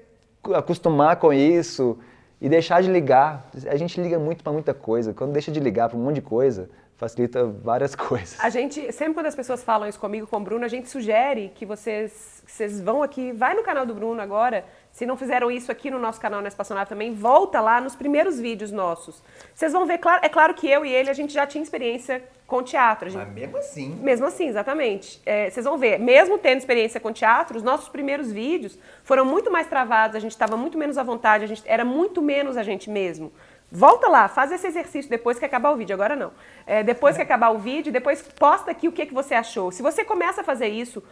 [0.53, 1.97] acostumar com isso
[2.41, 3.49] e deixar de ligar.
[3.67, 5.13] A gente liga muito para muita coisa.
[5.13, 8.37] Quando deixa de ligar para um monte de coisa, facilita várias coisas.
[8.39, 11.51] A gente, sempre quando as pessoas falam isso comigo, com o Bruno, a gente sugere
[11.55, 15.71] que vocês, vocês vão aqui, vai no canal do Bruno agora se não fizeram isso
[15.71, 19.23] aqui no nosso canal Nessa Passional também, volta lá nos primeiros vídeos nossos.
[19.53, 22.61] Vocês vão ver, é claro que eu e ele, a gente já tinha experiência com
[22.61, 23.09] teatro.
[23.09, 23.99] Gente, Mas mesmo assim.
[24.03, 25.19] Mesmo assim, exatamente.
[25.25, 29.51] É, vocês vão ver, mesmo tendo experiência com teatro, os nossos primeiros vídeos foram muito
[29.51, 32.61] mais travados, a gente estava muito menos à vontade, a gente era muito menos a
[32.61, 33.33] gente mesmo.
[33.71, 35.95] Volta lá, faz esse exercício depois que acabar o vídeo.
[35.95, 36.31] Agora não.
[36.67, 39.71] É, depois que acabar o vídeo, depois posta aqui o que, que você achou.
[39.71, 41.03] Se você começa a fazer isso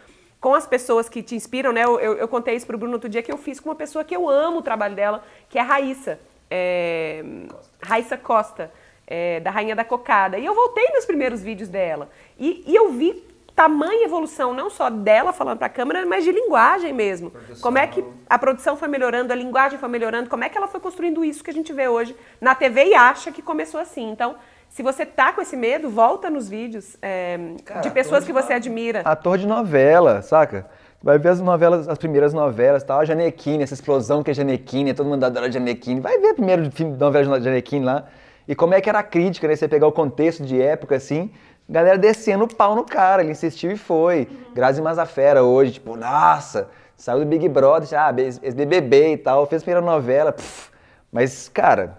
[0.42, 1.84] com as pessoas que te inspiram, né?
[1.84, 4.02] Eu, eu, eu contei isso pro Bruno outro dia que eu fiz com uma pessoa
[4.04, 6.18] que eu amo o trabalho dela, que é a Raíssa.
[6.50, 7.70] É, Costa.
[7.80, 8.72] Raíssa Costa,
[9.06, 10.36] é, da Rainha da Cocada.
[10.40, 12.10] E eu voltei nos primeiros vídeos dela.
[12.36, 13.24] E, e eu vi
[13.54, 17.30] tamanha evolução, não só dela falando para a câmera, mas de linguagem mesmo.
[17.30, 17.62] Produção.
[17.62, 20.66] Como é que a produção foi melhorando, a linguagem foi melhorando, como é que ela
[20.66, 24.10] foi construindo isso que a gente vê hoje na TV e acha que começou assim.
[24.10, 24.34] Então,
[24.72, 28.54] se você tá com esse medo, volta nos vídeos é, Cara, de pessoas que você
[28.54, 29.02] admira.
[29.04, 30.66] Ator de novela, saca?
[31.02, 34.94] Vai ver as novelas, as primeiras novelas, tal, a Janequine, essa explosão que é Janequine,
[34.94, 36.00] todo mundo adora Janequine.
[36.00, 38.06] Vai ver primeiro filme novela de Janequine lá.
[38.48, 39.54] E como é que era a crítica, né?
[39.54, 41.30] Você pegar o contexto de época, assim,
[41.68, 44.26] galera descendo o pau no cara, ele insistiu e foi.
[44.30, 44.54] Uhum.
[44.54, 49.64] Grazi Mazafera hoje, tipo, nossa, saiu do Big Brother, ah, ex-BBB e tal, fez a
[49.64, 50.70] primeira novela, pff,
[51.12, 51.98] mas, cara,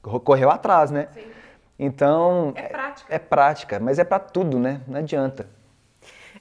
[0.00, 1.08] correu atrás, né?
[1.12, 1.32] Sim.
[1.78, 2.52] Então.
[2.54, 3.14] É prática.
[3.14, 4.80] É, prática, mas é para tudo, né?
[4.86, 5.48] Não adianta.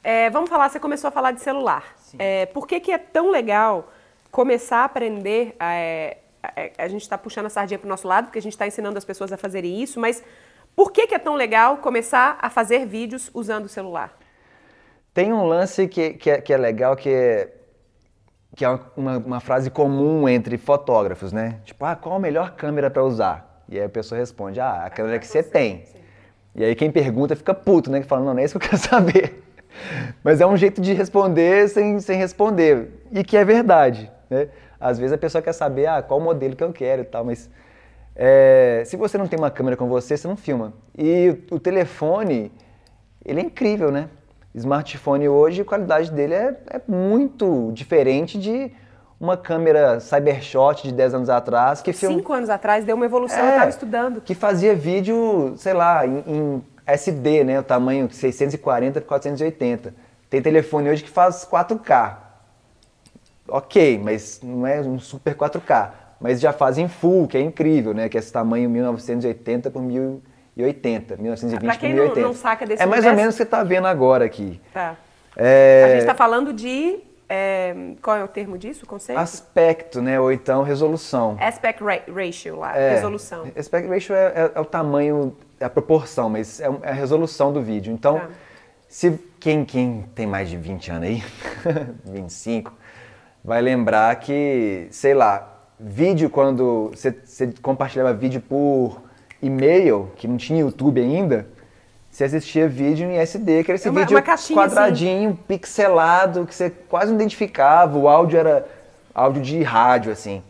[0.04, 1.84] É, vamos falar, você começou a falar de celular.
[2.18, 3.92] É, por que, que é tão legal
[4.32, 5.56] começar a aprender?
[5.60, 8.54] É, a, a, gente está puxando a sardinha para o nosso lado, porque a gente
[8.54, 10.24] está ensinando as pessoas a fazerem isso, mas
[10.76, 14.18] por que, que é tão legal começar a fazer vídeos usando o celular?
[15.14, 17.54] Tem um lance que, que, é, que é legal, que é,
[18.56, 21.60] que é uma, uma frase comum entre fotógrafos, né?
[21.64, 23.51] Tipo, ah, qual a melhor câmera para usar?
[23.72, 25.86] E aí a pessoa responde, ah, a câmera que você tem.
[25.86, 25.98] Sim.
[26.54, 28.02] E aí quem pergunta fica puto, né?
[28.02, 29.42] Que fala, não, não é isso que eu quero saber.
[30.22, 33.06] Mas é um jeito de responder sem, sem responder.
[33.14, 34.50] E que é verdade, né?
[34.78, 37.50] Às vezes a pessoa quer saber, ah, qual modelo que eu quero e tal, mas...
[38.14, 40.74] É, se você não tem uma câmera com você, você não filma.
[40.98, 42.52] E o, o telefone,
[43.24, 44.10] ele é incrível, né?
[44.54, 48.70] Smartphone hoje, a qualidade dele é, é muito diferente de
[49.22, 51.94] uma câmera Cybershot de 10 anos atrás que.
[51.94, 54.20] Cinco anos atrás deu uma evolução, é, eu estava estudando.
[54.20, 57.60] Que fazia vídeo, sei lá, em, em SD, né?
[57.60, 59.94] O tamanho 640 por 480.
[60.28, 62.18] Tem telefone hoje que faz 4K.
[63.48, 65.92] Ok, mas não é um super 4K.
[66.20, 68.10] Mas já faz em full, que é incrível, né?
[68.10, 72.22] Que é esse tamanho 1980 por 1080, 1920 pra quem por 1080.
[72.22, 73.10] Não, não saca desse É mais universo...
[73.10, 74.60] ou menos o que você está vendo agora aqui.
[74.74, 74.96] Tá.
[75.36, 75.84] É...
[75.86, 79.18] A gente está falando de é, qual é o termo disso, o conceito?
[79.18, 80.20] Aspecto, né?
[80.20, 81.38] Ou então resolução.
[81.40, 83.50] Aspect ratio lá, é, resolução.
[83.56, 87.54] Aspect ratio é, é, é, o tamanho, é a proporção, mas é, é a resolução
[87.54, 87.94] do vídeo.
[87.94, 88.30] Então, tá.
[88.86, 91.24] se quem, quem tem mais de 20 anos aí,
[92.04, 92.74] 25,
[93.42, 97.16] vai lembrar que, sei lá, vídeo quando você
[97.62, 99.02] compartilhava vídeo por
[99.42, 101.48] e-mail, que não tinha YouTube ainda,
[102.12, 104.54] você assistia vídeo em SD, que era esse é uma, vídeo uma assim.
[104.54, 105.40] quadradinho, assim.
[105.48, 108.68] pixelado, que você quase não identificava, o áudio era
[109.16, 110.44] áudio de rádio, assim.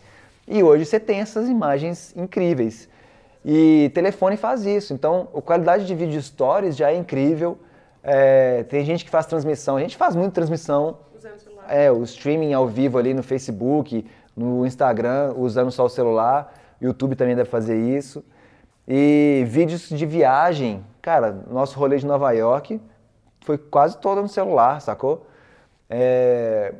[0.47, 2.89] E hoje você tem essas imagens incríveis.
[3.45, 4.93] E telefone faz isso.
[4.93, 7.57] Então, a qualidade de vídeo stories já é incrível.
[8.03, 10.97] É, tem gente que faz transmissão, a gente faz muito transmissão.
[11.15, 11.65] Usando o celular.
[11.69, 14.05] É, o streaming ao vivo ali no Facebook,
[14.35, 16.53] no Instagram, usando só o celular.
[16.81, 18.23] YouTube também deve fazer isso.
[18.87, 22.79] E vídeos de viagem, cara, nosso rolê de Nova York
[23.41, 25.25] foi quase todo no celular, sacou?
[25.89, 26.73] É...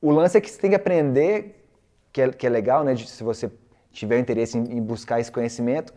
[0.00, 1.66] O lance é que você tem que aprender
[2.12, 2.94] que é, que é legal, né?
[2.94, 3.50] De, se você
[3.90, 5.92] tiver interesse em, em buscar esse conhecimento,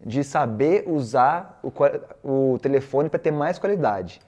[0.00, 1.72] de saber usar o,
[2.22, 4.20] o telefone para ter mais qualidade.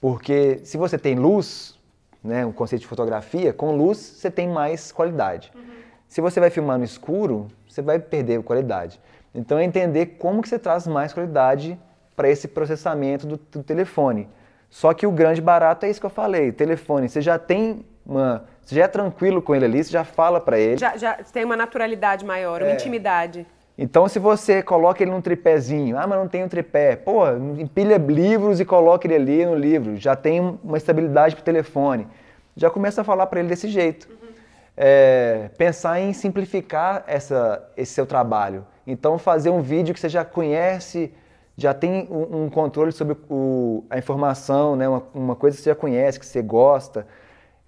[0.00, 1.78] Porque se você tem luz,
[2.22, 5.52] né, um conceito de fotografia, com luz você tem mais qualidade.
[5.54, 5.62] Uhum.
[6.08, 9.00] Se você vai filmar no escuro, você vai perder qualidade.
[9.36, 11.78] Então é entender como que você traz mais qualidade
[12.16, 14.28] para esse processamento do, do, telefone.
[14.70, 18.44] Só que o grande barato é isso que eu falei, telefone, você já tem uma,
[18.62, 20.78] você já é tranquilo com ele ali, você já fala para ele.
[20.78, 22.74] Já, já tem uma naturalidade maior, uma é.
[22.74, 23.46] intimidade.
[23.78, 27.28] Então, se você coloca ele num tripézinho, ah, mas não tem um tripé, pô,
[27.58, 32.08] empilha livros e coloca ele ali no livro, já tem uma estabilidade para o telefone.
[32.56, 34.08] Já começa a falar para ele desse jeito.
[34.08, 34.28] Uhum.
[34.74, 38.64] É, pensar em simplificar essa, esse seu trabalho.
[38.86, 41.12] Então, fazer um vídeo que você já conhece,
[41.56, 44.88] já tem um, um controle sobre o, a informação, né?
[44.88, 47.06] Uma, uma, coisa que você já conhece, que você gosta,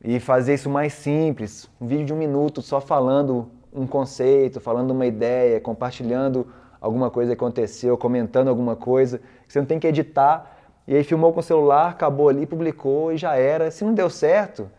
[0.04, 1.68] e fazer isso mais simples.
[1.80, 6.46] Um vídeo de um minuto só falando um conceito, falando uma ideia, compartilhando
[6.80, 10.56] alguma coisa que aconteceu, comentando alguma coisa, que você não tem que editar.
[10.86, 13.70] E aí filmou com o celular, acabou ali, publicou e já era.
[13.70, 14.70] Se não deu certo,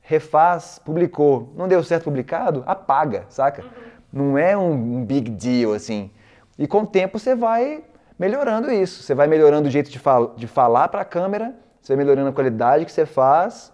[0.00, 1.52] refaz, publicou.
[1.54, 3.62] Não deu certo publicado, apaga, saca?
[3.62, 3.91] Uhum.
[4.12, 6.10] Não é um big deal assim.
[6.58, 7.82] E com o tempo você vai
[8.18, 9.02] melhorando isso.
[9.02, 12.28] Você vai melhorando o jeito de, fal de falar para a câmera, você vai melhorando
[12.28, 13.72] a qualidade que você faz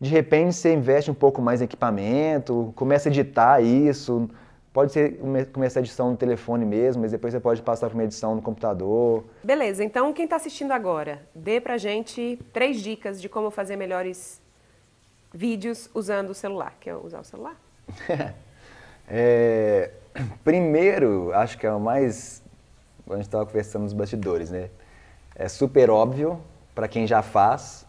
[0.00, 4.30] de repente você investe um pouco mais em equipamento, começa a editar isso.
[4.72, 5.18] Pode ser
[5.52, 8.42] começar a edição no telefone mesmo, mas depois você pode passar para uma edição no
[8.42, 9.24] computador.
[9.42, 14.40] Beleza, então quem está assistindo agora, dê para gente três dicas de como fazer melhores
[15.34, 16.76] vídeos usando o celular.
[16.78, 17.56] Quer usar o celular?
[19.10, 19.90] é,
[20.44, 22.42] primeiro, acho que é o mais.
[23.08, 24.68] A gente estava conversando nos bastidores, né?
[25.34, 26.40] É super óbvio
[26.74, 27.86] para quem já faz,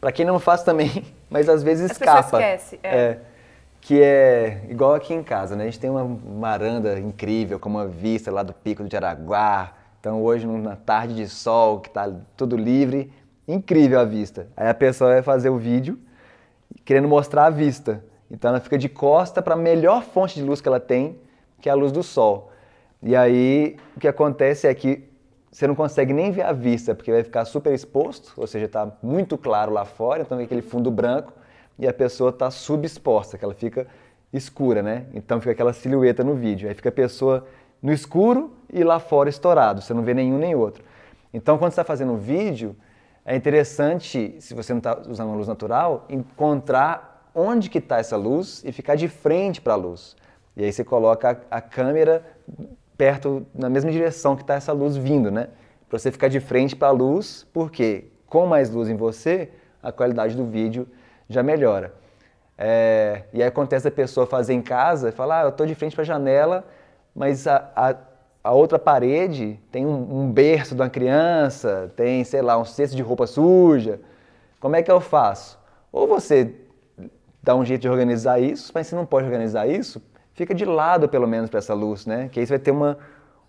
[0.00, 2.20] para quem não faz também, mas às vezes escapa.
[2.20, 2.96] esquece, é.
[2.96, 3.20] é.
[3.80, 5.64] Que é igual aqui em casa, né?
[5.64, 6.04] A gente tem uma
[6.40, 9.72] varanda incrível, com uma vista lá do Pico do Jaraguá.
[10.00, 13.12] Então hoje, numa tarde de sol, que tá tudo livre,
[13.46, 14.48] incrível a vista.
[14.56, 15.98] Aí a pessoa vai fazer o vídeo
[16.84, 18.02] querendo mostrar a vista.
[18.30, 21.18] Então ela fica de costa para a melhor fonte de luz que ela tem,
[21.60, 22.50] que é a luz do sol.
[23.02, 25.08] E aí o que acontece é que
[25.50, 28.92] você não consegue nem ver a vista, porque vai ficar super exposto, ou seja, está
[29.02, 31.32] muito claro lá fora, então vem aquele fundo branco
[31.78, 33.86] e a pessoa está subexposta, que ela fica
[34.32, 35.06] escura, né?
[35.14, 36.68] Então fica aquela silhueta no vídeo.
[36.68, 37.46] Aí fica a pessoa
[37.80, 40.84] no escuro e lá fora estourado, você não vê nenhum nem outro.
[41.32, 42.76] Então quando você está fazendo um vídeo,
[43.24, 48.16] é interessante, se você não está usando uma luz natural, encontrar onde que está essa
[48.16, 50.16] luz e ficar de frente para a luz.
[50.56, 52.24] E aí você coloca a, a câmera
[52.96, 55.48] perto, na mesma direção que está essa luz vindo, né?
[55.86, 59.50] Para você ficar de frente para a luz, porque com mais luz em você,
[59.82, 60.88] a qualidade do vídeo
[61.28, 61.94] já melhora.
[62.56, 65.74] É, e aí acontece a pessoa fazer em casa e falar, ah, eu estou de
[65.74, 66.64] frente para a janela,
[67.14, 67.94] mas a, a,
[68.42, 72.96] a, outra parede tem um, um berço de uma criança, tem, sei lá, um cesto
[72.96, 74.00] de roupa suja.
[74.58, 75.58] Como é que eu faço?
[75.92, 76.65] Ou você
[77.46, 80.02] dá um jeito de organizar isso, mas se não pode organizar isso,
[80.34, 82.28] fica de lado pelo menos para essa luz, né?
[82.32, 82.98] Que aí você vai ter uma,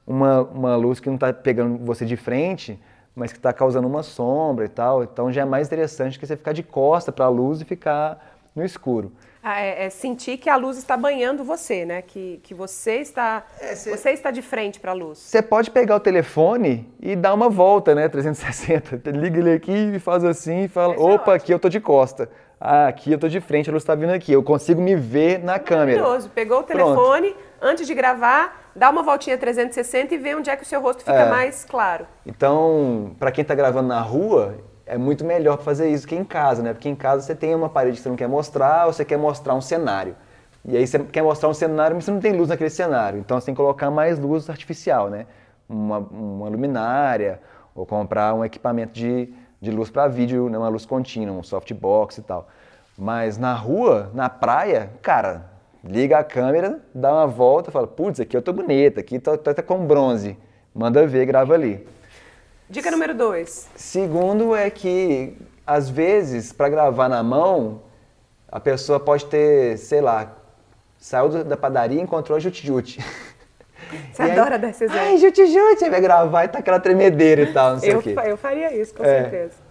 [0.06, 2.80] uma, uma luz que não está pegando você de frente,
[3.16, 5.04] mas que está causando uma sombra e tal.
[5.04, 8.38] Então já é mais interessante que você ficar de costa para a luz e ficar
[8.56, 9.12] no escuro.
[9.42, 12.04] Ah, é, é, sentir que a luz está banhando você, né?
[12.04, 15.18] Que, que você está é, cê, você está de frente para a luz.
[15.18, 18.10] Você pode pegar o telefone e dar uma volta, né?
[18.10, 19.10] 360.
[19.10, 21.70] Liga ele aqui e faz assim e fala: Esse é opa, é aqui eu tô
[21.70, 22.30] de costa.
[22.60, 24.32] Ah, aqui eu tô de frente, a luz está vindo aqui.
[24.32, 26.02] Eu consigo me ver na câmera.
[26.02, 26.30] Maravilhoso.
[26.30, 27.46] Pegou o telefone, Pronto.
[27.62, 31.00] antes de gravar, dá uma voltinha 360 e vê onde é que o seu rosto
[31.00, 31.30] fica é.
[31.30, 32.08] mais claro.
[32.26, 34.56] Então, para quem está gravando na rua,
[34.88, 36.74] é muito melhor fazer isso que em casa, né?
[36.74, 39.18] Porque em casa você tem uma parede que você não quer mostrar, ou você quer
[39.18, 40.16] mostrar um cenário.
[40.66, 43.20] E aí você quer mostrar um cenário, mas você não tem luz naquele cenário.
[43.20, 45.28] Então você tem que colocar mais luz artificial, né?
[45.70, 47.40] Uma, uma luminária,
[47.76, 49.30] ou comprar um equipamento de
[49.62, 52.48] de luz para vídeo, né, uma luz contínua, um softbox e tal.
[52.98, 55.46] Mas na rua, na praia, cara,
[55.84, 59.54] liga a câmera, dá uma volta, fala, putz, aqui eu tô bonita, aqui tô, tô,
[59.54, 60.38] tô com bronze.
[60.74, 61.88] Manda ver, grava ali.
[62.70, 63.70] Dica número dois.
[63.76, 67.82] Segundo é que, às vezes, para gravar na mão,
[68.52, 70.36] a pessoa pode ter, sei lá,
[70.98, 73.00] saiu da padaria e encontrou jute-jute.
[74.12, 75.02] Você e adora aí, dar esse exemplo.
[75.02, 78.02] Ai, jute-jute, aí vai gravar e tá aquela tremedeira e tal, não sei eu, o
[78.02, 78.16] quê.
[78.26, 79.68] Eu faria isso, com é, certeza.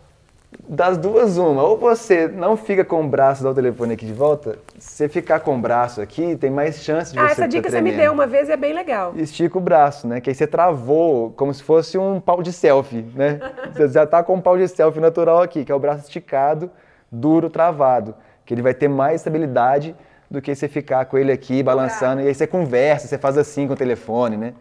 [0.68, 1.62] Das duas, uma.
[1.62, 4.58] Ou você não fica com o braço, dá o telefone aqui de volta.
[4.78, 7.70] Se ficar com o braço aqui, tem mais chance de ah, você Ah, essa dica
[7.70, 9.12] você me deu uma vez e é bem legal.
[9.16, 10.20] Estica o braço, né?
[10.20, 13.38] Que aí você travou, como se fosse um pau de selfie, né?
[13.72, 16.70] você já tá com um pau de selfie natural aqui, que é o braço esticado,
[17.10, 18.14] duro, travado.
[18.44, 19.94] Que ele vai ter mais estabilidade
[20.30, 22.22] do que você ficar com ele aqui balançando.
[22.22, 24.54] E aí você conversa, você faz assim com o telefone, né?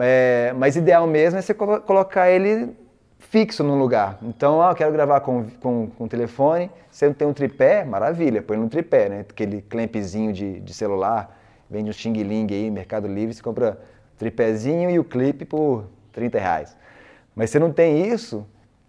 [0.00, 2.74] É, mas ideal mesmo é você colocar ele
[3.18, 4.18] fixo num lugar.
[4.22, 8.42] Então, ah, eu quero gravar com, com, com telefone, você não tem um tripé, maravilha,
[8.42, 9.20] põe no tripé, né?
[9.20, 11.36] Aquele clampzinho de, de celular,
[11.70, 13.78] vende um Xing Ling aí, Mercado Livre, você compra
[14.18, 16.76] tripézinho e o clipe por 30 reais.
[17.34, 18.46] Mas você não tem isso,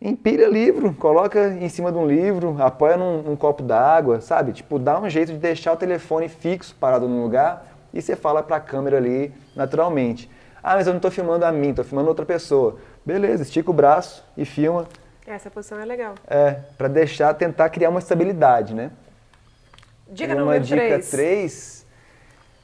[0.09, 4.53] empilha livro, coloca em cima de um livro, apoia num, num copo d'água, sabe?
[4.53, 8.43] Tipo, dá um jeito de deixar o telefone fixo, parado no lugar, e você fala
[8.43, 10.29] para a câmera ali naturalmente.
[10.61, 12.77] Ah, mas eu não estou filmando a mim, estou filmando outra pessoa.
[13.05, 14.87] Beleza, estica o braço e filma.
[15.25, 16.13] Essa posição é legal.
[16.27, 18.91] É, para deixar, tentar criar uma estabilidade, né?
[20.07, 21.85] Dica uma número dica 3.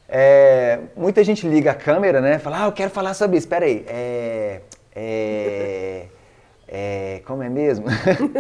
[0.07, 2.37] É, muita gente liga a câmera, né?
[2.37, 3.47] Fala, ah, eu quero falar sobre isso.
[3.47, 3.83] Espera aí.
[3.87, 4.61] É,
[4.95, 6.05] é,
[6.71, 7.85] é, como é mesmo?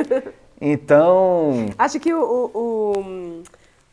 [0.59, 1.67] então...
[1.77, 3.43] Acho que o, o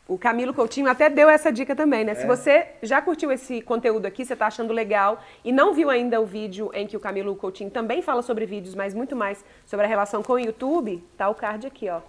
[0.09, 2.13] o Camilo Coutinho até deu essa dica também, né?
[2.13, 2.15] É.
[2.15, 6.19] Se você já curtiu esse conteúdo aqui, você está achando legal e não viu ainda
[6.19, 9.85] o vídeo em que o Camilo Coutinho também fala sobre vídeos, mas muito mais sobre
[9.85, 12.01] a relação com o YouTube, tá o card aqui, ó.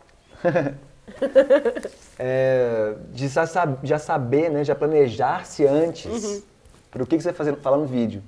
[2.18, 4.64] é, de já saber, né?
[4.64, 6.42] Já planejar-se antes uhum.
[6.90, 8.22] para o que, que você vai fazer, falar no vídeo.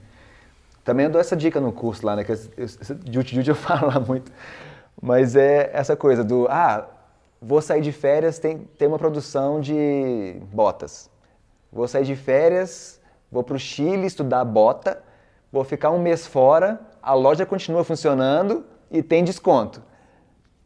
[0.85, 2.25] Também eu dou essa dica no curso lá, né?
[2.25, 4.33] Que eu, eu, de eu falo lá muito.
[5.01, 6.89] Mas é essa coisa do, ah,
[7.41, 11.11] vou sair de férias, tem, tem uma produção de botas.
[11.73, 15.03] Vou sair de férias, vou para o Chile estudar bota,
[15.51, 19.83] vou ficar um mês fora, a loja continua funcionando e tem desconto.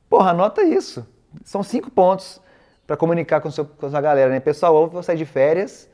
[0.09, 1.07] Porra, anota isso.
[1.45, 2.41] São cinco pontos
[2.87, 4.41] para comunicar com, seu, com a sua galera, né?
[4.41, 5.89] Pessoal, eu vou sair de férias,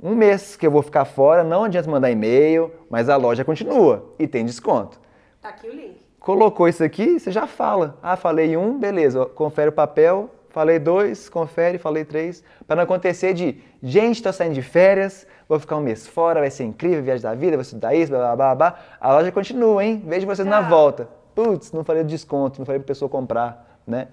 [0.00, 4.14] um mês que eu vou ficar fora, não adianta mandar e-mail, mas a loja continua
[4.18, 5.00] e tem desconto.
[5.40, 5.96] Tá aqui o link.
[6.20, 7.98] Colocou isso aqui, você já fala.
[8.02, 12.42] Ah, falei um, beleza, confere o papel, falei dois, confere, falei três.
[12.66, 16.50] Para não acontecer de, gente, estou saindo de férias, vou ficar um mês fora, vai
[16.50, 18.80] ser incrível, viagem da vida, vou estudar isso, blá, blá, blá, blá.
[19.00, 20.02] A loja continua, hein?
[20.04, 21.08] Vejo vocês na volta.
[21.34, 24.08] Putz, não falei desconto, não falei para a pessoa comprar, né?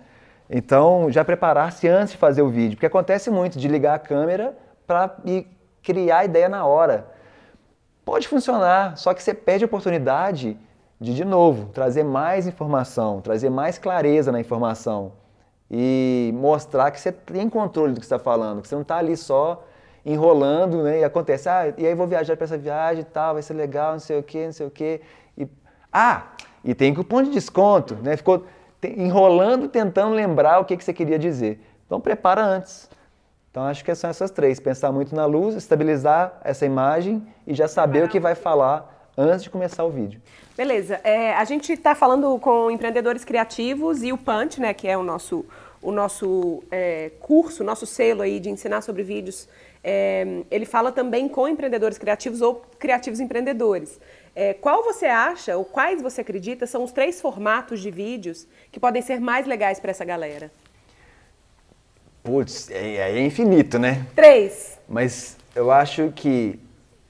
[0.50, 4.56] Então, já preparar-se antes de fazer o vídeo, porque acontece muito de ligar a câmera
[4.86, 5.16] para
[5.84, 7.08] criar a ideia na hora.
[8.06, 10.58] Pode funcionar, só que você perde a oportunidade
[11.00, 15.12] de, de novo, trazer mais informação, trazer mais clareza na informação
[15.70, 19.18] e mostrar que você tem controle do que está falando, que você não está ali
[19.18, 19.66] só
[20.06, 21.00] enrolando, né?
[21.00, 23.94] E acontece, ah, e aí vou viajar para essa viagem e tal, vai ser legal,
[23.94, 25.02] não sei o quê, não sei o quê.
[25.38, 25.48] E,
[25.92, 26.24] ah,
[26.64, 28.16] e tem cupom de desconto, né?
[28.18, 28.46] Ficou
[28.84, 31.62] enrolando, tentando lembrar o que, que você queria dizer.
[31.86, 32.90] Então prepara antes.
[33.54, 37.68] Então acho que são essas três: pensar muito na luz, estabilizar essa imagem e já
[37.68, 40.20] saber o que vai falar antes de começar o vídeo.
[40.58, 41.00] Beleza.
[41.04, 45.04] É, a gente está falando com empreendedores criativos e o Punch, né, que é o
[45.04, 45.46] nosso,
[45.84, 49.48] o nosso é, curso, nosso selo aí de ensinar sobre vídeos.
[49.84, 54.00] É, ele fala também com empreendedores criativos ou criativos empreendedores.
[54.36, 58.80] É, qual você acha, ou quais você acredita, são os três formatos de vídeos que
[58.80, 60.50] podem ser mais legais para essa galera?
[62.24, 64.06] Putz, é, é infinito, né?
[64.16, 64.80] Três.
[64.88, 66.60] Mas eu acho que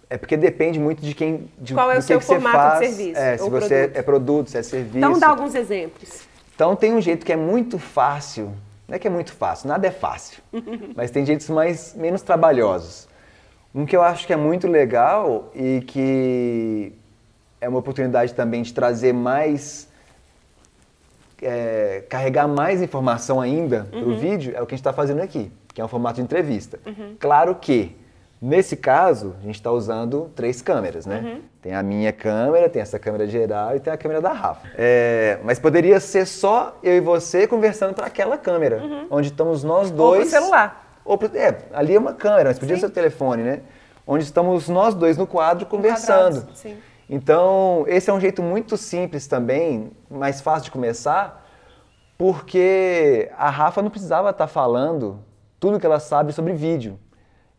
[0.10, 1.50] é porque depende muito de quem.
[1.58, 3.20] De, Qual é o seu formato de serviço?
[3.20, 3.98] É, se você produto.
[3.98, 4.98] é produto, se é serviço.
[4.98, 6.22] Então dá alguns exemplos.
[6.54, 8.54] Então tem um jeito que é muito fácil.
[8.88, 10.42] Não é que é muito fácil, nada é fácil.
[10.96, 13.08] mas tem jeitos mais menos trabalhosos.
[13.74, 16.94] Um que eu acho que é muito legal e que
[17.60, 19.90] é uma oportunidade também de trazer mais.
[21.46, 24.02] É, carregar mais informação ainda uhum.
[24.02, 26.16] para o vídeo é o que a gente está fazendo aqui, que é um formato
[26.16, 26.80] de entrevista.
[26.86, 27.16] Uhum.
[27.20, 27.96] Claro que
[28.46, 31.22] Nesse caso, a gente está usando três câmeras, né?
[31.24, 31.42] Uhum.
[31.62, 34.68] Tem a minha câmera, tem essa câmera geral e tem a câmera da Rafa.
[34.78, 39.08] É, mas poderia ser só eu e você conversando para aquela câmera, uhum.
[39.10, 40.26] onde estamos nós dois.
[40.26, 41.00] Ou pro celular.
[41.06, 42.82] Ou pro, é, ali é uma câmera, mas podia Sim.
[42.82, 43.62] ser o telefone, né?
[44.06, 46.46] Onde estamos nós dois no quadro conversando.
[46.54, 46.76] Sim.
[47.14, 51.46] Então, esse é um jeito muito simples também, mais fácil de começar,
[52.18, 55.20] porque a Rafa não precisava estar tá falando
[55.60, 56.98] tudo que ela sabe sobre vídeo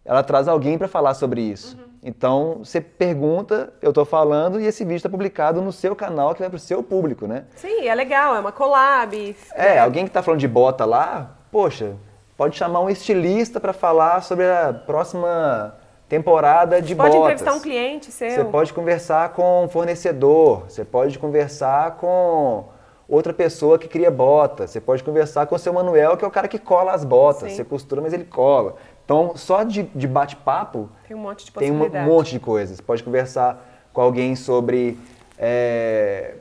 [0.05, 1.77] ela traz alguém para falar sobre isso.
[1.77, 1.85] Uhum.
[2.03, 6.41] Então, você pergunta, eu estou falando e esse vídeo está publicado no seu canal que
[6.41, 7.45] vai para o seu público, né?
[7.57, 9.35] Sim, é legal, é uma collab.
[9.55, 11.97] É, alguém que está falando de bota lá, poxa,
[12.37, 15.75] pode chamar um estilista para falar sobre a próxima
[16.09, 17.21] temporada de pode botas.
[17.21, 18.31] Pode entrevistar um cliente seu.
[18.31, 22.65] Você pode conversar com um fornecedor, você pode conversar com
[23.09, 26.31] outra pessoa que cria bota, você pode conversar com o seu Manuel, que é o
[26.31, 27.57] cara que cola as botas, Sim.
[27.57, 28.77] você costura, mas ele cola.
[29.05, 32.81] Então, só de, de bate-papo, tem um monte de Tem um monte de coisas.
[32.81, 34.99] Pode conversar com alguém sobre.
[35.39, 36.35] É,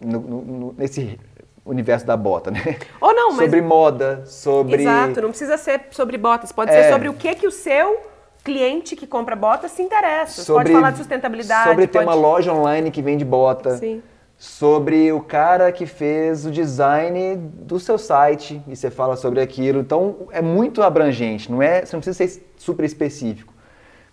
[0.00, 1.18] no, no, nesse
[1.64, 2.60] universo da bota, né?
[3.00, 3.44] Ou não, mas...
[3.44, 4.82] Sobre moda, sobre...
[4.82, 6.84] Exato, não precisa ser sobre botas, pode É.
[6.84, 8.00] ser sobre o que que o seu
[8.48, 10.42] cliente que compra botas se interessa.
[10.42, 12.06] sobre pode falar de sustentabilidade, Sobre ter pode...
[12.06, 13.76] uma loja online que vende bota.
[13.76, 14.02] Sim.
[14.38, 19.80] Sobre o cara que fez o design do seu site e você fala sobre aquilo.
[19.80, 21.84] Então é muito abrangente, não é?
[21.84, 23.52] Você não precisa ser super específico.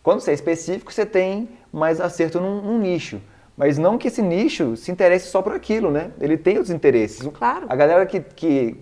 [0.03, 3.21] Quando você é específico, você tem mais acerto num, num nicho.
[3.55, 6.11] Mas não que esse nicho se interesse só por aquilo, né?
[6.19, 7.25] Ele tem outros interesses.
[7.33, 7.67] Claro.
[7.69, 8.75] A galera que, que,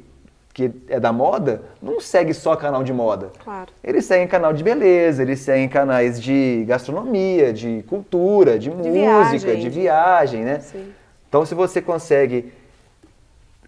[0.54, 3.32] que é da moda não segue só canal de moda.
[3.44, 3.72] Claro.
[3.84, 9.60] Eles seguem canal de beleza, eles seguem canais de gastronomia, de cultura, de, música, viagem.
[9.60, 10.60] de viagem, né?
[10.60, 10.94] Sim.
[11.28, 12.54] Então, se você consegue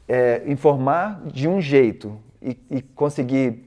[0.08, 3.66] é, informar de um jeito e, e conseguir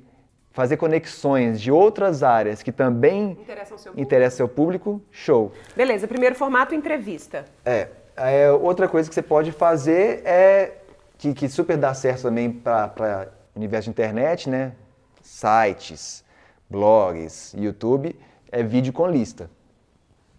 [0.53, 4.01] fazer conexões de outras áreas que também Interessam ao seu público.
[4.01, 5.53] interessam seu público, show.
[5.77, 7.45] Beleza, primeiro formato, entrevista.
[7.65, 10.78] É, é, outra coisa que você pode fazer é
[11.19, 14.73] que, que super dá certo também para o universo de internet, né?
[15.21, 16.25] Sites,
[16.71, 18.17] blogs, YouTube,
[18.51, 19.51] é vídeo com lista.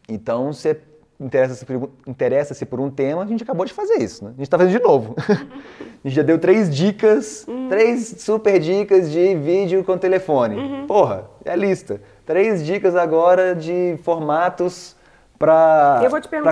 [0.08, 0.80] Então você
[1.20, 4.30] interessa-se por, interessa por um tema, a gente acabou de fazer isso, né?
[4.30, 5.16] A gente está fazendo de novo.
[5.28, 10.86] a gente já deu três dicas, três super dicas de vídeo com telefone.
[10.88, 12.02] Porra, é lista.
[12.26, 14.96] Três dicas agora de formatos
[15.38, 16.02] para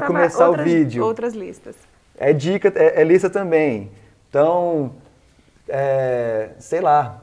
[0.05, 1.03] começar outras, o vídeo.
[1.03, 1.75] outras listas.
[2.17, 3.89] É dica, é, é lista também.
[4.37, 4.91] Então,
[5.67, 7.21] é, sei lá,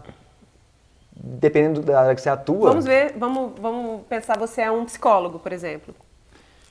[1.14, 2.70] dependendo da área que você atua.
[2.70, 5.94] Vamos ver, vamos, vamos pensar, você é um psicólogo, por exemplo.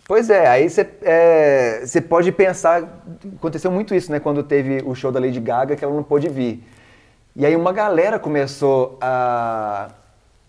[0.06, 2.84] Pois é, aí você, é, pode pensar,
[3.38, 6.28] aconteceu muito isso, né, quando teve o show da Lady Gaga, que ela não pôde
[6.28, 6.62] vir.
[7.34, 9.92] E aí uma galera começou a,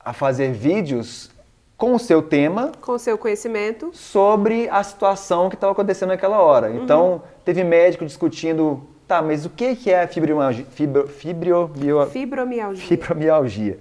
[0.00, 1.30] a fazer vídeos
[1.76, 3.90] com o seu tema Com o seu conhecimento.
[3.92, 6.72] sobre a situação que estava acontecendo naquela hora.
[6.72, 10.64] Então, teve médico discutindo, tá, mas o que é a fibromialgia?
[10.70, 12.86] Fibro, Fibromialgia.
[12.86, 13.78] fibromialgia?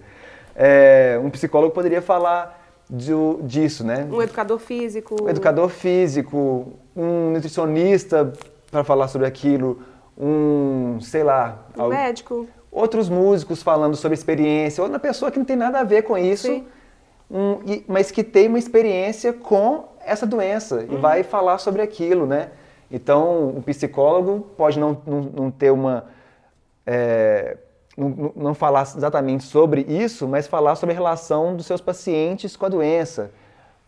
[0.56, 4.08] É, um psicólogo poderia falar do- disso, né?
[4.12, 5.16] Um educador físico.
[5.24, 8.32] Um educador físico, um nutricionista
[8.70, 9.82] para falar sobre aquilo,
[10.18, 12.48] um, sei lá, Um al- médico.
[12.72, 16.64] outros músicos falando sobre experiência, outra pessoa que não tem nada a ver com isso,
[17.32, 20.88] um, e- mas que tem uma experiência com essa doença Uhum.
[20.92, 22.50] e vai falar sobre aquilo, né?
[22.94, 26.06] Então, um psicólogo pode não, não, não ter uma.
[26.86, 27.58] é,
[27.98, 32.68] não, não- falar exatamente sobre isso, mas falar sobre a relação dos seus pacientes com
[32.68, 33.32] a doença.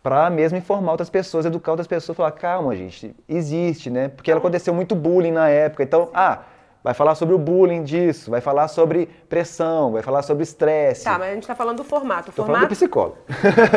[0.02, 4.08] Para mesmo informar outras pessoas, educar outras pessoas, falar, calma, gente, existe, né?
[4.08, 4.38] Porque Uhum.
[4.38, 5.82] aconteceu muito bullying na época.
[5.84, 6.40] Então, ah,
[6.86, 11.02] vai falar sobre o bullying disso, vai falar sobre pressão, vai falar sobre estresse.
[11.02, 12.30] Tá, mas a gente tá falando do formato.
[12.30, 13.16] O Tô falando do formato, psicólogo.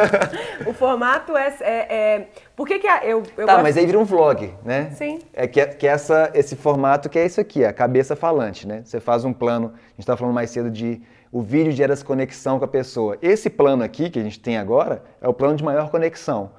[0.70, 3.86] o formato é, é- é- Por que que a- eu, eu tá, gosto- mas aí
[3.88, 4.92] vira um vlog, né?
[4.92, 5.18] Sim.
[5.34, 8.84] É que, que essa, esse formato que é isso aqui, a cabeça falante, né?
[8.86, 11.02] Você faz um plano, a gente estava falando mais cedo de
[11.32, 13.18] o vídeo gera essa conexão com a pessoa.
[13.24, 16.52] Esse plano aqui que a gente tem agora é o plano de maior conexão,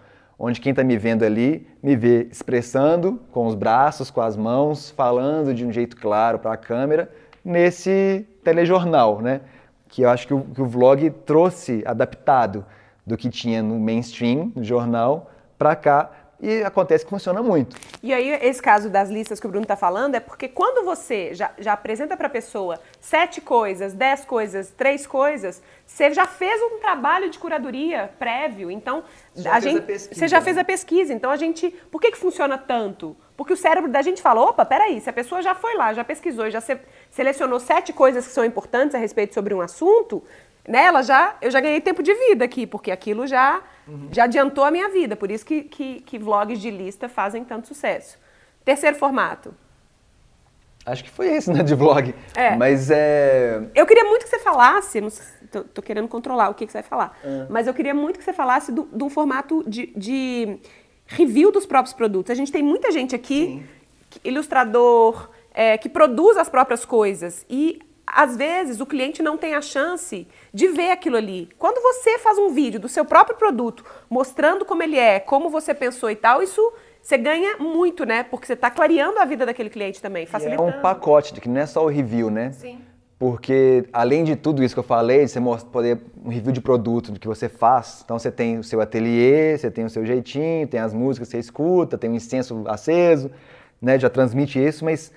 [0.43, 4.91] onde quem está me vendo ali me vê expressando com os braços, com as mãos,
[4.91, 7.13] falando de um jeito claro para a câmera,
[7.45, 9.43] nesse telejornal, né?
[9.87, 12.65] Que eu acho que o, que o vlog trouxe adaptado
[13.07, 16.11] do que tinha no mainstream, no jornal, para cá.
[16.43, 17.77] E acontece que funciona muito.
[18.03, 21.35] E aí, esse caso das listas que o Bruno está falando é porque quando você
[21.35, 26.61] já, já apresenta para a pessoa sete coisas, dez coisas, três coisas, você já fez
[26.63, 28.71] um trabalho de curadoria prévio.
[28.71, 30.45] Então, Já a fez a gente, pesquisa, você já né?
[30.45, 31.13] fez a pesquisa.
[31.13, 31.69] Então, a gente.
[31.91, 33.15] Por que, que funciona tanto?
[33.37, 36.05] Porque o cérebro da gente fala: opa, peraí, se a pessoa já foi lá, já
[36.05, 36.79] pesquisou, já se-
[37.11, 40.25] selecionou sete coisas que são importantes a respeito sobre um assunto,
[40.69, 44.09] né, ela já, eu já ganhei tempo de vida aqui, porque aquilo já, Uhum.
[44.13, 45.17] já adiantou a minha vida.
[45.17, 48.19] Por isso que, que, que vlogs de lista fazem tanto sucesso.
[48.65, 49.55] Terceiro formato.
[50.87, 52.15] Acho que foi esse, né, de vlog.
[52.35, 52.57] É.
[52.57, 53.61] Mas é.
[53.75, 56.73] Eu queria muito que você falasse, não sei, tô, tô querendo controlar o que, que
[56.73, 57.47] você vai falar, É.
[57.51, 60.59] mas eu queria muito que você falasse do- de um formato de, de
[61.07, 62.31] review dos próprios produtos.
[62.31, 63.63] A gente tem muita gente aqui,
[64.09, 67.81] que- ilustrador, é, que produz as próprias coisas e
[68.15, 71.49] às vezes o cliente não tem a chance de ver aquilo ali.
[71.59, 75.75] Quando você faz um vídeo do seu próprio produto, mostrando como ele é, como você
[75.75, 76.61] pensou e tal, isso
[77.03, 78.23] você ganha muito, né?
[78.23, 80.63] Porque você está clareando a vida daquele cliente também, É facilitando.
[80.69, 82.53] um pacote, que não é só o review, né?
[82.53, 82.79] Sim.
[83.19, 86.61] Porque além de tudo isso que eu falei, de você mostra, poder um review de
[86.61, 90.07] produto do que você faz, então você tem o seu ateliê, você tem o seu
[90.07, 93.31] jeitinho, tem as músicas que você escuta, tem um incenso aceso,
[93.81, 93.99] né?
[93.99, 95.13] Já transmite isso, mas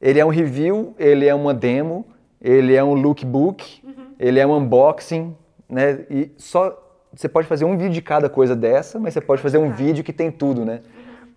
[0.00, 2.06] ele é um review, ele é uma demo,
[2.40, 3.82] ele é um lookbook,
[4.18, 5.34] ele é um unboxing,
[5.68, 6.04] né?
[6.10, 6.82] E só
[7.12, 10.04] você pode fazer um vídeo de cada coisa dessa, mas você pode fazer um vídeo
[10.04, 10.80] que tem tudo, né?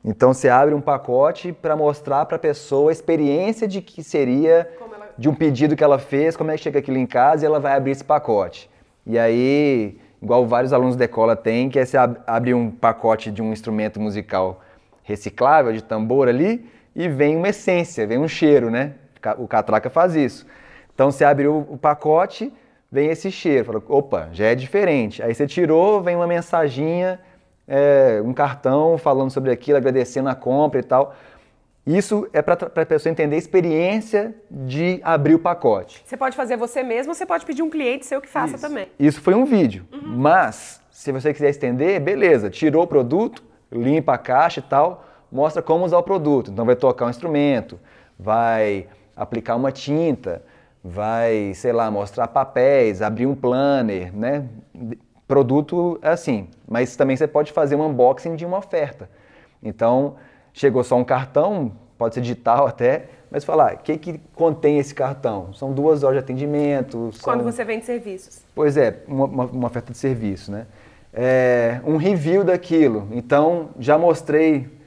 [0.04, 4.70] Então você abre um pacote para mostrar para a pessoa a experiência de que seria
[4.80, 5.10] ela...
[5.18, 7.60] de um pedido que ela fez, como é que chega aquilo em casa e ela
[7.60, 8.70] vai abrir esse pacote.
[9.06, 13.42] E aí, igual vários alunos da escola têm, que é você abre um pacote de
[13.42, 14.62] um instrumento musical
[15.04, 16.66] reciclável, de tambor ali,
[17.00, 18.96] e vem uma essência, vem um cheiro, né?
[19.38, 20.46] O catraca faz isso.
[20.94, 22.52] Então você abre o pacote,
[22.92, 25.24] vem esse cheiro, fala, opa, já é diferente.
[25.24, 27.18] Aí você tirou, vem uma mensaginha
[27.66, 31.16] é, um cartão falando sobre aquilo, agradecendo a compra e tal.
[31.88, 36.04] Isso é para a pessoa entender a experiência de abrir o pacote.
[36.06, 38.68] Você pode fazer você mesmo, você pode pedir um cliente seu que faça Isso.
[38.68, 38.90] também.
[39.00, 39.88] Isso foi um vídeo.
[39.94, 40.18] Uhum.
[40.18, 43.42] Mas, se você quiser estender, beleza, tirou o produto,
[43.72, 46.52] limpa a caixa e tal, mostra como usar o produto.
[46.52, 47.80] Então vai tocar um instrumento,
[48.18, 50.42] vai aplicar uma tinta,
[50.84, 54.46] vai, sei lá, mostrar papéis, abrir um planner, né?
[55.28, 59.10] Produto é assim, mas também você pode fazer um unboxing de uma oferta.
[59.62, 60.16] Então,
[60.54, 64.96] chegou só um cartão, pode ser digital até, mas falar, o que, que contém esse
[64.96, 65.54] cartão?
[65.54, 67.12] São duas horas de atendimento.
[67.14, 67.22] São...
[67.22, 68.42] Quando você vende serviços.
[68.56, 70.66] Pois é, uma, uma, uma oferta de serviço, né?
[71.14, 73.08] É, um review daquilo.
[73.12, 74.79] Então, já mostrei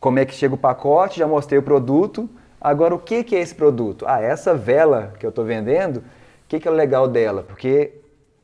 [0.00, 2.28] como é que chega o pacote, já mostrei o produto.
[2.58, 4.04] Agora, o que, que é esse produto?
[4.08, 6.02] Ah, essa vela que eu estou vendendo, o
[6.48, 7.44] que, que é o legal dela?
[7.46, 7.92] Porque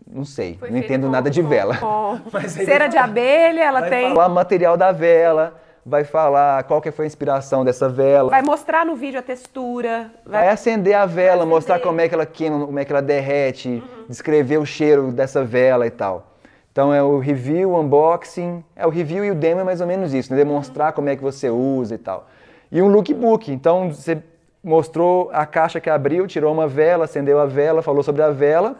[0.06, 1.76] não sei, Foi não entendo com, nada de vela.
[1.80, 4.02] Com cera de abelha, ela vai tem.
[4.02, 8.30] Vai falar material da vela, vai falar qual que foi a inspiração dessa vela.
[8.30, 10.12] Vai mostrar no vídeo a textura.
[10.24, 11.48] Vai, vai acender a vela, acender.
[11.48, 14.04] mostrar como é que ela queima, como é que ela derrete, uhum.
[14.08, 16.35] descrever o cheiro dessa vela e tal.
[16.76, 19.86] Então é o review, o unboxing, é o review e o demo é mais ou
[19.86, 20.36] menos isso, né?
[20.36, 22.28] demonstrar como é que você usa e tal.
[22.70, 24.22] E um lookbook, então você
[24.62, 28.76] mostrou a caixa que abriu, tirou uma vela, acendeu a vela, falou sobre a vela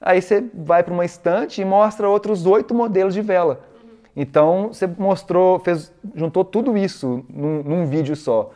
[0.00, 3.60] Aí você vai para uma estante e mostra outros oito modelos de vela.
[4.16, 8.52] Então você mostrou, fez, juntou tudo isso num, num, vídeo só.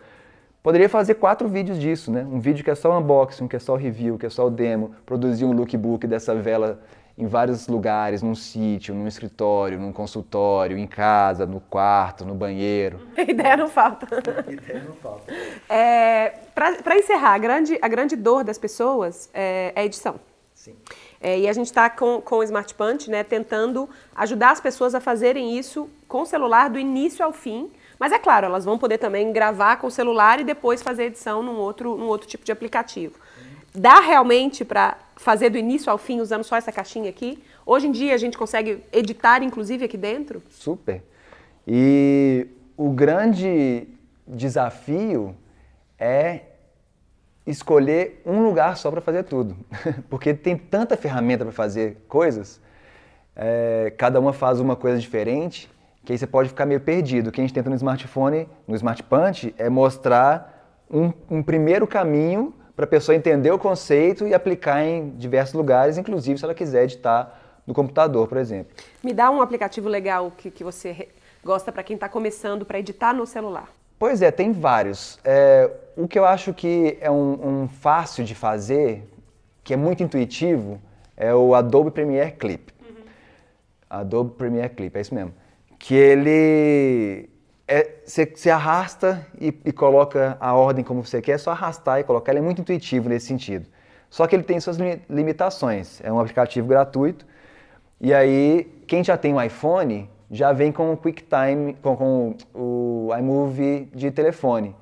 [0.62, 2.26] Poderia fazer quatro vídeos disso, né?
[2.30, 4.92] Um vídeo que é só unboxing, que é só review, que é só o demo,
[5.06, 6.80] produzir um lookbook dessa vela
[7.18, 13.00] em vários lugares, num sítio, num escritório, num consultório, em casa, no quarto, no banheiro.
[13.18, 14.06] Ideia não falta.
[14.48, 15.34] Ideia não falta.
[15.68, 20.20] É, Para encerrar, a grande, a grande dor das pessoas é, é a edição.
[20.54, 20.76] Sim.
[21.20, 24.94] É, e a gente está com, com o Smart Punch, né, tentando ajudar as pessoas
[24.94, 27.70] a fazerem isso com o celular do início ao fim.
[27.98, 31.42] Mas é claro, elas vão poder também gravar com o celular e depois fazer edição
[31.42, 33.18] num outro, num outro tipo de aplicativo.
[33.78, 37.42] Dá realmente para fazer do início ao fim usando só essa caixinha aqui?
[37.64, 40.42] Hoje em dia a gente consegue editar, inclusive, aqui dentro?
[40.50, 41.02] Super.
[41.66, 43.86] E o grande
[44.26, 45.36] desafio
[45.98, 46.40] é
[47.46, 49.56] escolher um lugar só para fazer tudo.
[50.10, 52.60] Porque tem tanta ferramenta para fazer coisas,
[53.36, 55.70] é, cada uma faz uma coisa diferente,
[56.04, 57.28] que aí você pode ficar meio perdido.
[57.28, 61.86] O que a gente tenta no smartphone, no Smart Punch, é mostrar um, um primeiro
[61.86, 66.54] caminho para a pessoa entender o conceito e aplicar em diversos lugares, inclusive se ela
[66.54, 68.72] quiser editar no computador, por exemplo.
[69.02, 71.08] Me dá um aplicativo legal que, que você
[71.42, 73.68] gosta para quem está começando para editar no celular.
[73.98, 75.18] Pois é, tem vários.
[75.24, 79.02] É, o que eu acho que é um, um, fácil de fazer,
[79.64, 80.80] que é muito intuitivo,
[81.16, 82.72] é o Adobe Premiere Clip.
[82.80, 83.02] Uhum.
[83.90, 85.34] Adobe Premiere Clip, é isso mesmo.
[85.80, 87.28] Que ele
[88.06, 92.04] você é, arrasta e, e, coloca a ordem como você quer, é só arrastar e
[92.04, 92.32] colocar.
[92.32, 93.66] Ele é muito intuitivo nesse sentido.
[94.08, 96.00] Só que ele tem suas limitações.
[96.02, 97.26] É um aplicativo gratuito.
[98.00, 103.10] E aí, quem já tem um iPhone já vem com o QuickTime, com, com o
[103.18, 104.74] iMovie de telefone,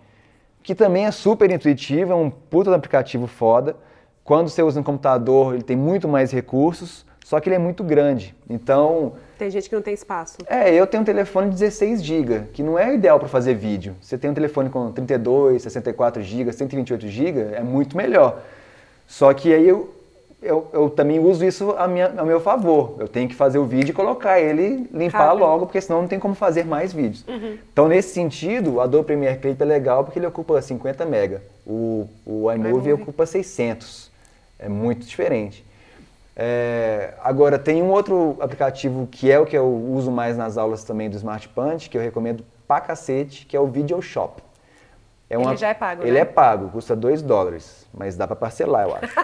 [0.63, 3.77] que também é super intuitivo, é um puta aplicativo foda.
[4.23, 7.83] Quando você usa no computador, ele tem muito mais recursos, só que ele é muito
[7.83, 8.33] grande.
[8.49, 9.15] Então.
[9.37, 10.39] Tem gente que não tem espaço.
[10.47, 13.97] É, eu tenho um telefone de 16 GB, que não é ideal para fazer vídeo.
[14.01, 18.41] Você tem um telefone com 32, 64 GB, 128 GB, é muito melhor.
[19.09, 19.93] Só que aí eu,
[20.41, 22.95] eu, eu também uso isso a, minha, a meu favor.
[23.01, 25.41] Eu tenho que fazer o vídeo e colocar ele, limpar Rápido.
[25.41, 27.25] logo, porque senão não tem como fazer mais vídeos.
[27.27, 27.59] Uhum.
[27.73, 31.41] Então, nesse sentido, o Adobe Premiere Clip é legal porque ele ocupa 50 MB.
[31.67, 34.13] O, o iMovie ocupa 600.
[34.61, 35.66] É muito diferente.
[36.39, 40.85] É, agora, tem um outro aplicativo que é o que eu uso mais nas aulas
[40.85, 44.43] também do Smart Punch, que eu recomendo pra cacete, que é o Video Shop.
[45.31, 46.21] É uma, ele já é pago, Ele né?
[46.21, 49.15] é pago, custa 2 dólares, mas dá para parcelar, eu acho.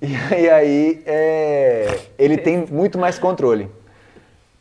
[0.02, 3.70] e, aí é, ele tem muito mais controle.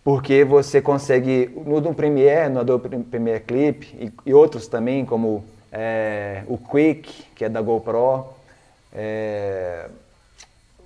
[0.04, 6.44] Porque você consegue, no Premiere, no Adobe Premiere Clip e, e outros também, como é,
[6.48, 8.26] o Quick, que é da GoPro,
[8.94, 9.88] é,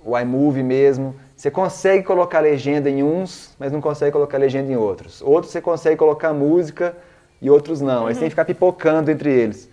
[0.04, 4.76] o iMovie mesmo, Você consegue colocar legenda em uns, mas não consegue colocar legenda em
[4.76, 5.20] outros.
[5.20, 6.96] Outros você consegue colocar música
[7.42, 8.02] e outros não.
[8.02, 8.06] Uhum.
[8.06, 9.68] Aí você tem que ficar pipocando entre eles.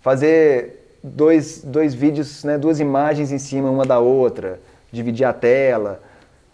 [0.00, 4.60] Fazer dois, dois vídeos, né, duas imagens em cima uma da outra,
[4.92, 6.02] dividir a tela.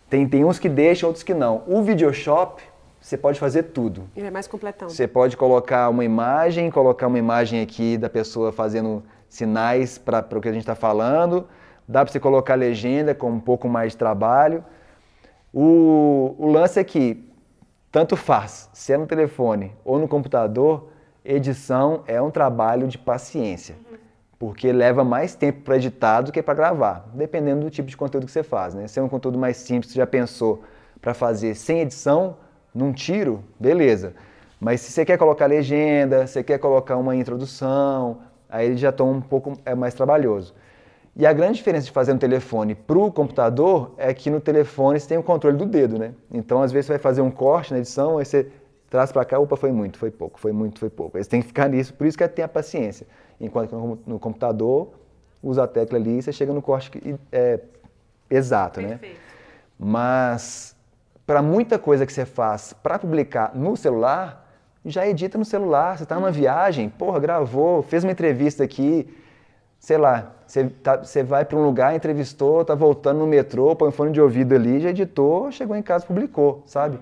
[0.09, 1.65] Tem, tem uns que deixam, outros que não.
[1.67, 2.63] O Videoshop,
[3.01, 4.05] você pode fazer tudo.
[4.17, 4.89] Ele é mais completão.
[4.89, 10.41] Você pode colocar uma imagem, colocar uma imagem aqui da pessoa fazendo sinais para o
[10.41, 11.47] que a gente está falando.
[11.87, 14.65] Dá para você colocar legenda com um pouco mais de trabalho.
[15.53, 17.31] O, o lance é que
[17.93, 20.89] tanto faz, se é no telefone ou no computador,
[21.25, 23.77] edição é um trabalho de paciência.
[24.39, 28.27] Porque leva mais tempo para editar do que para gravar, dependendo do tipo de conteúdo
[28.27, 28.75] que você faz.
[28.75, 28.89] Né?
[28.89, 30.65] Se é um conteúdo mais simples, você já pensou
[31.01, 32.37] para fazer sem edição,
[32.75, 34.15] num tiro, beleza.
[34.59, 38.19] Mas se você quer colocar legenda, você quer colocar uma introdução,
[38.49, 40.55] aí ele já toma um pouco é mais trabalhoso.
[41.17, 44.99] E a grande diferença de fazer no telefone para o computador é que no telefone
[44.99, 46.13] você tem o controle do dedo, né?
[46.31, 48.51] Então, às vezes, você vai fazer um corte na edição, aí você
[48.91, 51.17] traz para cá, opa, foi muito, foi pouco, foi muito, foi pouco.
[51.17, 53.07] Aí você tem que ficar nisso, por isso que é ter a paciência.
[53.41, 54.89] Enquanto que no computador,
[55.43, 56.91] usa a tecla ali e você chega no corte
[57.31, 57.61] é,
[58.29, 58.89] exato, né?
[58.89, 59.15] Perfeito.
[59.15, 59.21] né?
[59.79, 60.75] Mas,
[61.27, 64.45] para muita coisa que você faz para publicar no celular,
[64.85, 65.97] já edita no celular.
[65.97, 69.09] Você está numa viagem, porra, gravou, fez uma entrevista aqui,
[69.85, 73.93] sei lá, você, tá, vai para um lugar, entrevistou, tá voltando no metrô, põe um
[73.93, 76.99] fone de ouvido ali, já editou, chegou em casa, publicou, sabe?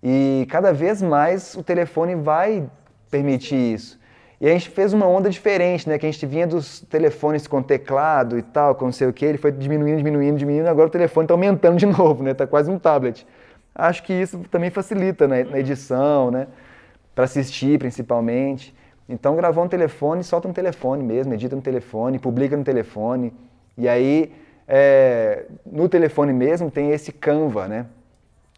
[0.00, 2.70] E cada vez mais o telefone vai
[3.10, 3.98] permitir isso.
[4.40, 5.98] E a gente fez uma onda diferente, né?
[5.98, 9.24] Que a gente vinha dos telefones com teclado e tal, com não sei o que,
[9.24, 12.32] ele foi diminuindo, diminuindo, diminuindo, agora o telefone está aumentando de novo, né?
[12.32, 13.26] Tá quase um tablet.
[13.74, 15.42] Acho que isso também facilita né?
[15.42, 16.46] na edição, né?
[17.12, 18.72] Para assistir, principalmente.
[19.08, 23.32] Então, gravou no telefone, solta no telefone mesmo, edita no telefone, publica no telefone.
[23.76, 24.32] E aí,
[24.66, 27.86] é, no telefone mesmo, tem esse Canva, né?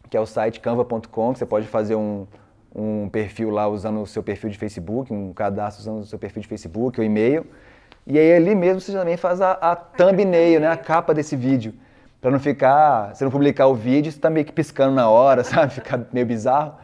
[0.09, 2.27] Que é o site canva.com, que você pode fazer um,
[2.73, 6.43] um perfil lá usando o seu perfil de Facebook, um cadastro usando o seu perfil
[6.43, 7.45] de Facebook, o e-mail.
[8.07, 10.69] E aí, ali mesmo, você também faz a, a thumbnail, né?
[10.69, 11.75] A capa desse vídeo.
[12.21, 15.43] Para não ficar, se não publicar o vídeo, você tá meio que piscando na hora,
[15.45, 15.73] sabe?
[15.73, 16.75] Fica meio bizarro.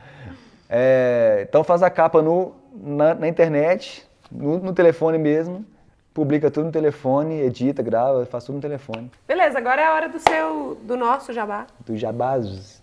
[0.69, 5.65] É, então, faz a capa no, na, na internet, no, no, telefone mesmo,
[6.15, 9.11] publica tudo no telefone, edita, grava, faz tudo no telefone.
[9.27, 11.67] Beleza, agora é a hora do seu, do nosso jabá.
[11.81, 12.83] Do jabazos.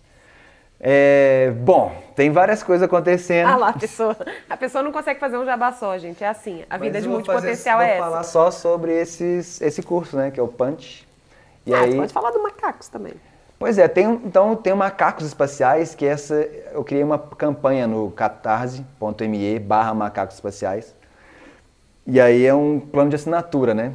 [0.82, 3.48] É, bom, tem várias coisas acontecendo.
[3.48, 4.16] Ah lá, a pessoa,
[4.48, 6.24] a pessoa não consegue fazer um jabá só, gente.
[6.24, 8.02] É assim, a vida Mas de multipotencial fazer, é essa.
[8.02, 11.06] Vou falar só sobre esses, esse curso, né, que é o Punch.
[11.66, 11.94] E ah, aí...
[11.94, 13.12] pode falar do Macacos também.
[13.60, 16.34] Pois é, tem, então tem Macacos Espaciais, que essa
[16.72, 20.96] eu criei uma campanha no catarse.me barra macacos espaciais.
[22.06, 23.92] E aí é um plano de assinatura, né?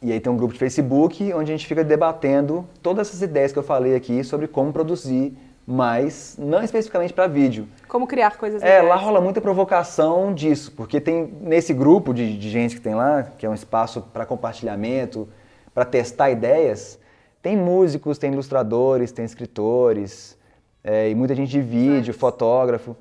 [0.00, 3.50] E aí tem um grupo de Facebook onde a gente fica debatendo todas essas ideias
[3.50, 5.36] que eu falei aqui sobre como produzir
[5.66, 7.66] mais, não especificamente para vídeo.
[7.88, 12.48] Como criar coisas É, lá rola muita provocação disso, porque tem nesse grupo de, de
[12.48, 15.28] gente que tem lá, que é um espaço para compartilhamento,
[15.74, 17.01] para testar ideias,
[17.42, 20.38] tem músicos, tem ilustradores, tem escritores,
[20.84, 22.96] é, e muita gente de vídeo, fotógrafo.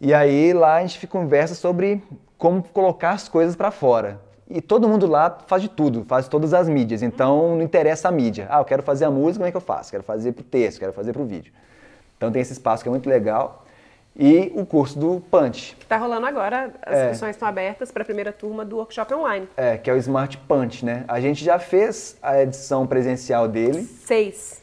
[0.00, 2.02] E aí lá a gente conversa sobre
[2.38, 4.20] como colocar as coisas para fora.
[4.48, 7.02] E todo mundo lá faz de tudo, faz todas as mídias.
[7.02, 8.46] Então não interessa a mídia.
[8.48, 9.90] Ah, eu quero fazer a música, como é que eu faço?
[9.90, 11.52] Quero fazer pro texto, quero fazer pro vídeo.
[12.16, 13.65] Então tem esse espaço que é muito legal
[14.18, 15.76] e o curso do Punch.
[15.76, 17.02] Que está rolando agora, as é.
[17.02, 19.48] inscrições estão abertas para a primeira turma do workshop online.
[19.56, 21.04] É, que é o Smart Punch, né?
[21.06, 23.82] A gente já fez a edição presencial dele.
[23.82, 24.62] Seis.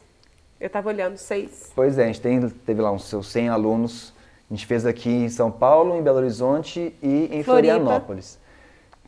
[0.60, 1.70] Eu estava olhando, seis.
[1.74, 4.12] Pois é, a gente tem, teve lá uns seus 100 alunos.
[4.50, 7.74] A gente fez aqui em São Paulo, em Belo Horizonte e em Floripa.
[7.74, 8.38] Florianópolis.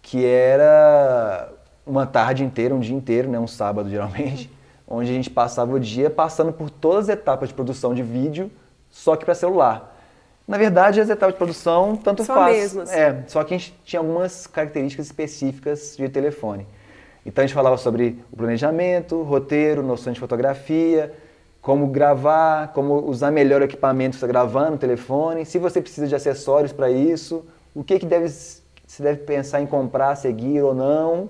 [0.00, 1.52] Que era
[1.84, 3.38] uma tarde inteira, um dia inteiro, né?
[3.38, 4.50] Um sábado geralmente.
[4.88, 8.50] onde a gente passava o dia passando por todas as etapas de produção de vídeo,
[8.88, 9.95] só que para celular.
[10.46, 12.56] Na verdade, as etapas de produção tanto São faz.
[12.56, 12.92] Mesmas.
[12.92, 16.66] É, só que a gente tinha algumas características específicas de telefone.
[17.24, 21.12] Então a gente falava sobre o planejamento, roteiro, noções de fotografia,
[21.60, 25.80] como gravar, como usar melhor o equipamento que você está gravando no telefone, se você
[25.80, 27.44] precisa de acessórios para isso,
[27.74, 31.28] o que, que deve, se deve pensar em comprar, seguir ou não,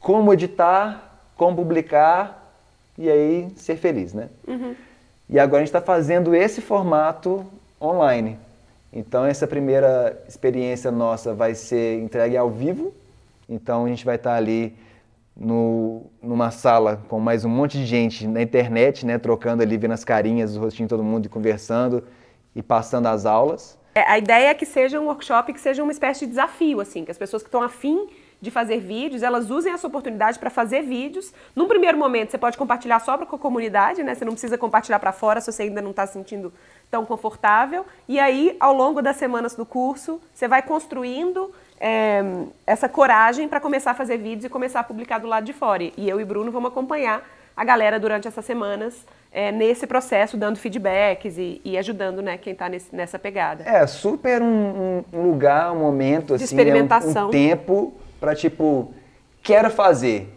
[0.00, 2.52] como editar, como publicar
[2.98, 4.28] e aí ser feliz, né?
[4.48, 4.74] Uhum.
[5.28, 7.46] E agora a gente está fazendo esse formato
[7.80, 8.38] online.
[8.92, 12.92] Então essa primeira experiência nossa vai ser entregue ao vivo.
[13.48, 14.76] Então a gente vai estar ali
[15.36, 19.92] no, numa sala com mais um monte de gente na internet, né, trocando ali, vendo
[19.92, 22.04] as carinhas, os rostinhos de todo mundo e conversando
[22.54, 23.78] e passando as aulas.
[23.94, 27.04] É, a ideia é que seja um workshop que seja uma espécie de desafio, assim,
[27.04, 28.08] que as pessoas que estão afim
[28.40, 31.32] de fazer vídeos, elas usem essa oportunidade para fazer vídeos.
[31.54, 34.14] Num primeiro momento, você pode compartilhar só com a comunidade, né?
[34.14, 36.52] Você não precisa compartilhar para fora se você ainda não está se sentindo
[36.90, 37.86] tão confortável.
[38.08, 42.22] E aí, ao longo das semanas do curso, você vai construindo é,
[42.66, 45.84] essa coragem para começar a fazer vídeos e começar a publicar do lado de fora.
[45.96, 47.26] E eu e Bruno vamos acompanhar
[47.56, 52.52] a galera durante essas semanas é, nesse processo, dando feedbacks e, e ajudando né, quem
[52.52, 53.64] está nessa pegada.
[53.64, 57.12] É, super um, um lugar, um momento, de assim, experimentação.
[57.12, 58.92] Né, um, um tempo para tipo,
[59.42, 60.34] quero fazer,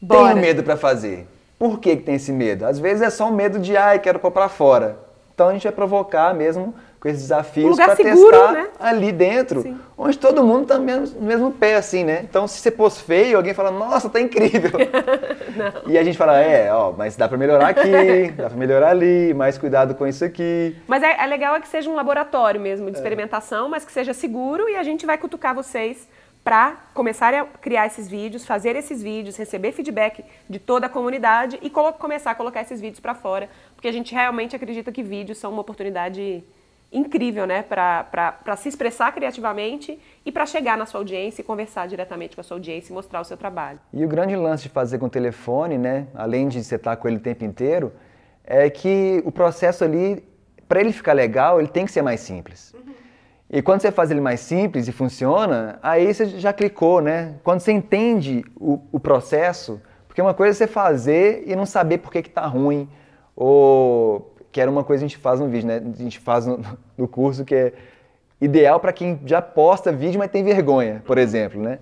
[0.00, 0.30] Bora.
[0.30, 1.26] tenho medo para fazer.
[1.58, 2.66] Por que, que tem esse medo?
[2.66, 4.98] Às vezes é só um medo de, ai, quero pôr para fora.
[5.34, 8.68] Então a gente vai provocar mesmo com esses desafios para testar né?
[8.78, 9.76] ali dentro, Sim.
[9.98, 12.20] onde todo mundo está no mesmo, mesmo pé, assim, né?
[12.22, 14.70] Então, se você pôs feio, alguém fala, nossa, tá incrível.
[15.88, 19.34] e a gente fala, é, ó, mas dá para melhorar aqui, dá para melhorar ali,
[19.34, 20.76] mais cuidado com isso aqui.
[20.86, 22.98] Mas é, é legal é que seja um laboratório mesmo de é.
[22.98, 23.70] experimentação, é.
[23.70, 26.06] mas que seja seguro e a gente vai cutucar vocês
[26.44, 31.58] para começar a criar esses vídeos, fazer esses vídeos, receber feedback de toda a comunidade
[31.62, 33.48] e começar a colocar esses vídeos para fora,
[33.82, 36.44] porque a gente realmente acredita que vídeos são uma oportunidade
[36.92, 42.36] incrível, né, para se expressar criativamente e para chegar na sua audiência e conversar diretamente
[42.36, 43.80] com a sua audiência e mostrar o seu trabalho.
[43.92, 47.08] E o grande lance de fazer com o telefone, né, além de você estar com
[47.08, 47.92] ele o tempo inteiro,
[48.44, 50.22] é que o processo ali,
[50.68, 52.72] para ele ficar legal, ele tem que ser mais simples.
[52.74, 52.94] Uhum.
[53.50, 57.34] E quando você faz ele mais simples e funciona, aí você já clicou, né?
[57.42, 61.98] Quando você entende o, o processo, porque uma coisa é você fazer e não saber
[61.98, 62.88] por que está ruim,
[63.42, 65.82] ou que era uma coisa que a gente faz no vídeo, né?
[65.84, 66.60] A gente faz no,
[66.96, 67.72] no curso que é
[68.40, 71.80] ideal para quem já posta vídeo, mas tem vergonha, por exemplo, né?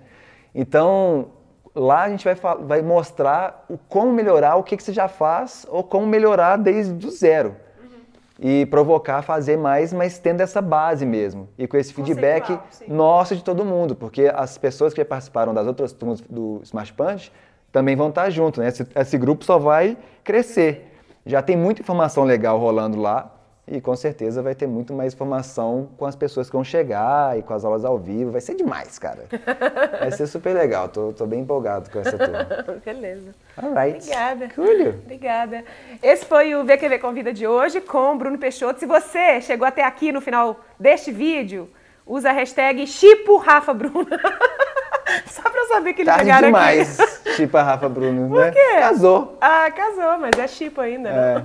[0.54, 1.26] Então,
[1.74, 5.66] lá a gente vai, vai mostrar o como melhorar o que, que você já faz
[5.68, 7.56] ou como melhorar desde o zero.
[7.82, 7.98] Uhum.
[8.38, 11.48] E provocar fazer mais, mas tendo essa base mesmo.
[11.58, 12.58] E com esse feedback
[12.88, 17.30] nosso de todo mundo, porque as pessoas que participaram das outras turmas do Smart Punch
[17.70, 18.68] também vão estar junto, né?
[18.68, 20.89] Esse, esse grupo só vai crescer.
[21.24, 23.30] Já tem muita informação legal rolando lá
[23.70, 27.42] e com certeza vai ter muito mais informação com as pessoas que vão chegar e
[27.42, 28.32] com as aulas ao vivo.
[28.32, 29.26] Vai ser demais, cara.
[30.00, 30.88] Vai ser super legal.
[30.88, 32.48] Tô, tô bem empolgado com essa turma.
[32.84, 33.32] Beleza.
[33.56, 33.98] Alright.
[33.98, 34.48] Obrigada.
[34.54, 34.88] Cool.
[34.88, 35.64] Obrigada.
[36.02, 38.80] Esse foi o VQV Convida de hoje com Bruno Peixoto.
[38.80, 41.70] Se você chegou até aqui no final deste vídeo,
[42.04, 44.08] usa a hashtag ChipoRafaBruno.
[45.26, 47.32] Só pra saber que eles Tarde chegaram demais, aqui.
[47.36, 48.50] Chipa Rafa Bruno, Por né?
[48.50, 48.78] quê?
[48.78, 49.38] Casou.
[49.40, 51.44] Ah, casou, mas é chipo ainda, né?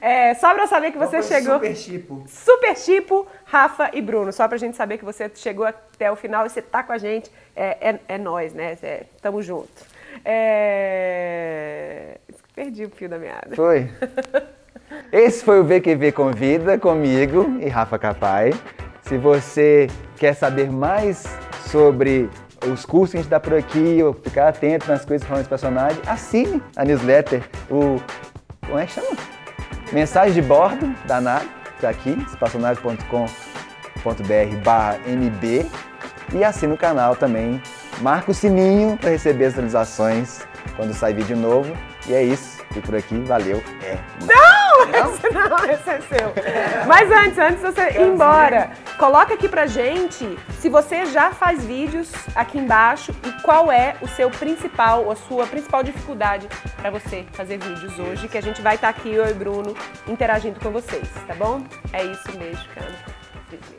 [0.00, 0.34] É, é.
[0.34, 1.54] só pra saber que você chegou...
[1.54, 2.24] Super chipo.
[2.26, 4.32] Super chipo, Rafa e Bruno.
[4.32, 6.98] Só pra gente saber que você chegou até o final e você tá com a
[6.98, 7.30] gente.
[7.56, 8.76] É, é, é nós, né?
[8.82, 9.68] É, tamo junto.
[10.24, 12.18] É...
[12.54, 13.54] Perdi o fio da meada.
[13.54, 13.90] Foi.
[15.12, 18.52] Esse foi o VQV Convida comigo e Rafa Capai.
[19.08, 19.88] Se você
[20.18, 21.24] quer saber mais
[21.70, 22.28] sobre
[22.70, 25.40] os cursos que a gente dá por aqui, ou ficar atento nas coisas que falam
[25.40, 27.96] desse personagem, assine a newsletter, o.
[28.66, 29.16] Como é que chama?
[29.92, 33.08] Mensagem de bordo da NAB, está aqui, espaçonave.com.br
[35.06, 35.70] MB.
[36.34, 37.62] E assine o canal também.
[38.02, 40.46] Marca o sininho para receber as atualizações
[40.76, 41.74] quando sai vídeo novo.
[42.08, 42.58] E é isso.
[42.72, 43.18] Fico por aqui.
[43.20, 43.62] Valeu.
[43.82, 43.98] É.
[44.24, 44.58] Não!
[44.86, 45.14] Não?
[45.14, 46.86] Esse não, esse é seu.
[46.86, 51.64] Mas antes, antes de você ir embora, coloca aqui pra gente se você já faz
[51.64, 57.26] vídeos aqui embaixo e qual é o seu principal, a sua principal dificuldade para você
[57.32, 59.74] fazer vídeos hoje, que a gente vai estar tá aqui, eu e Bruno,
[60.06, 61.62] interagindo com vocês, tá bom?
[61.92, 63.77] É isso, beijo, cara.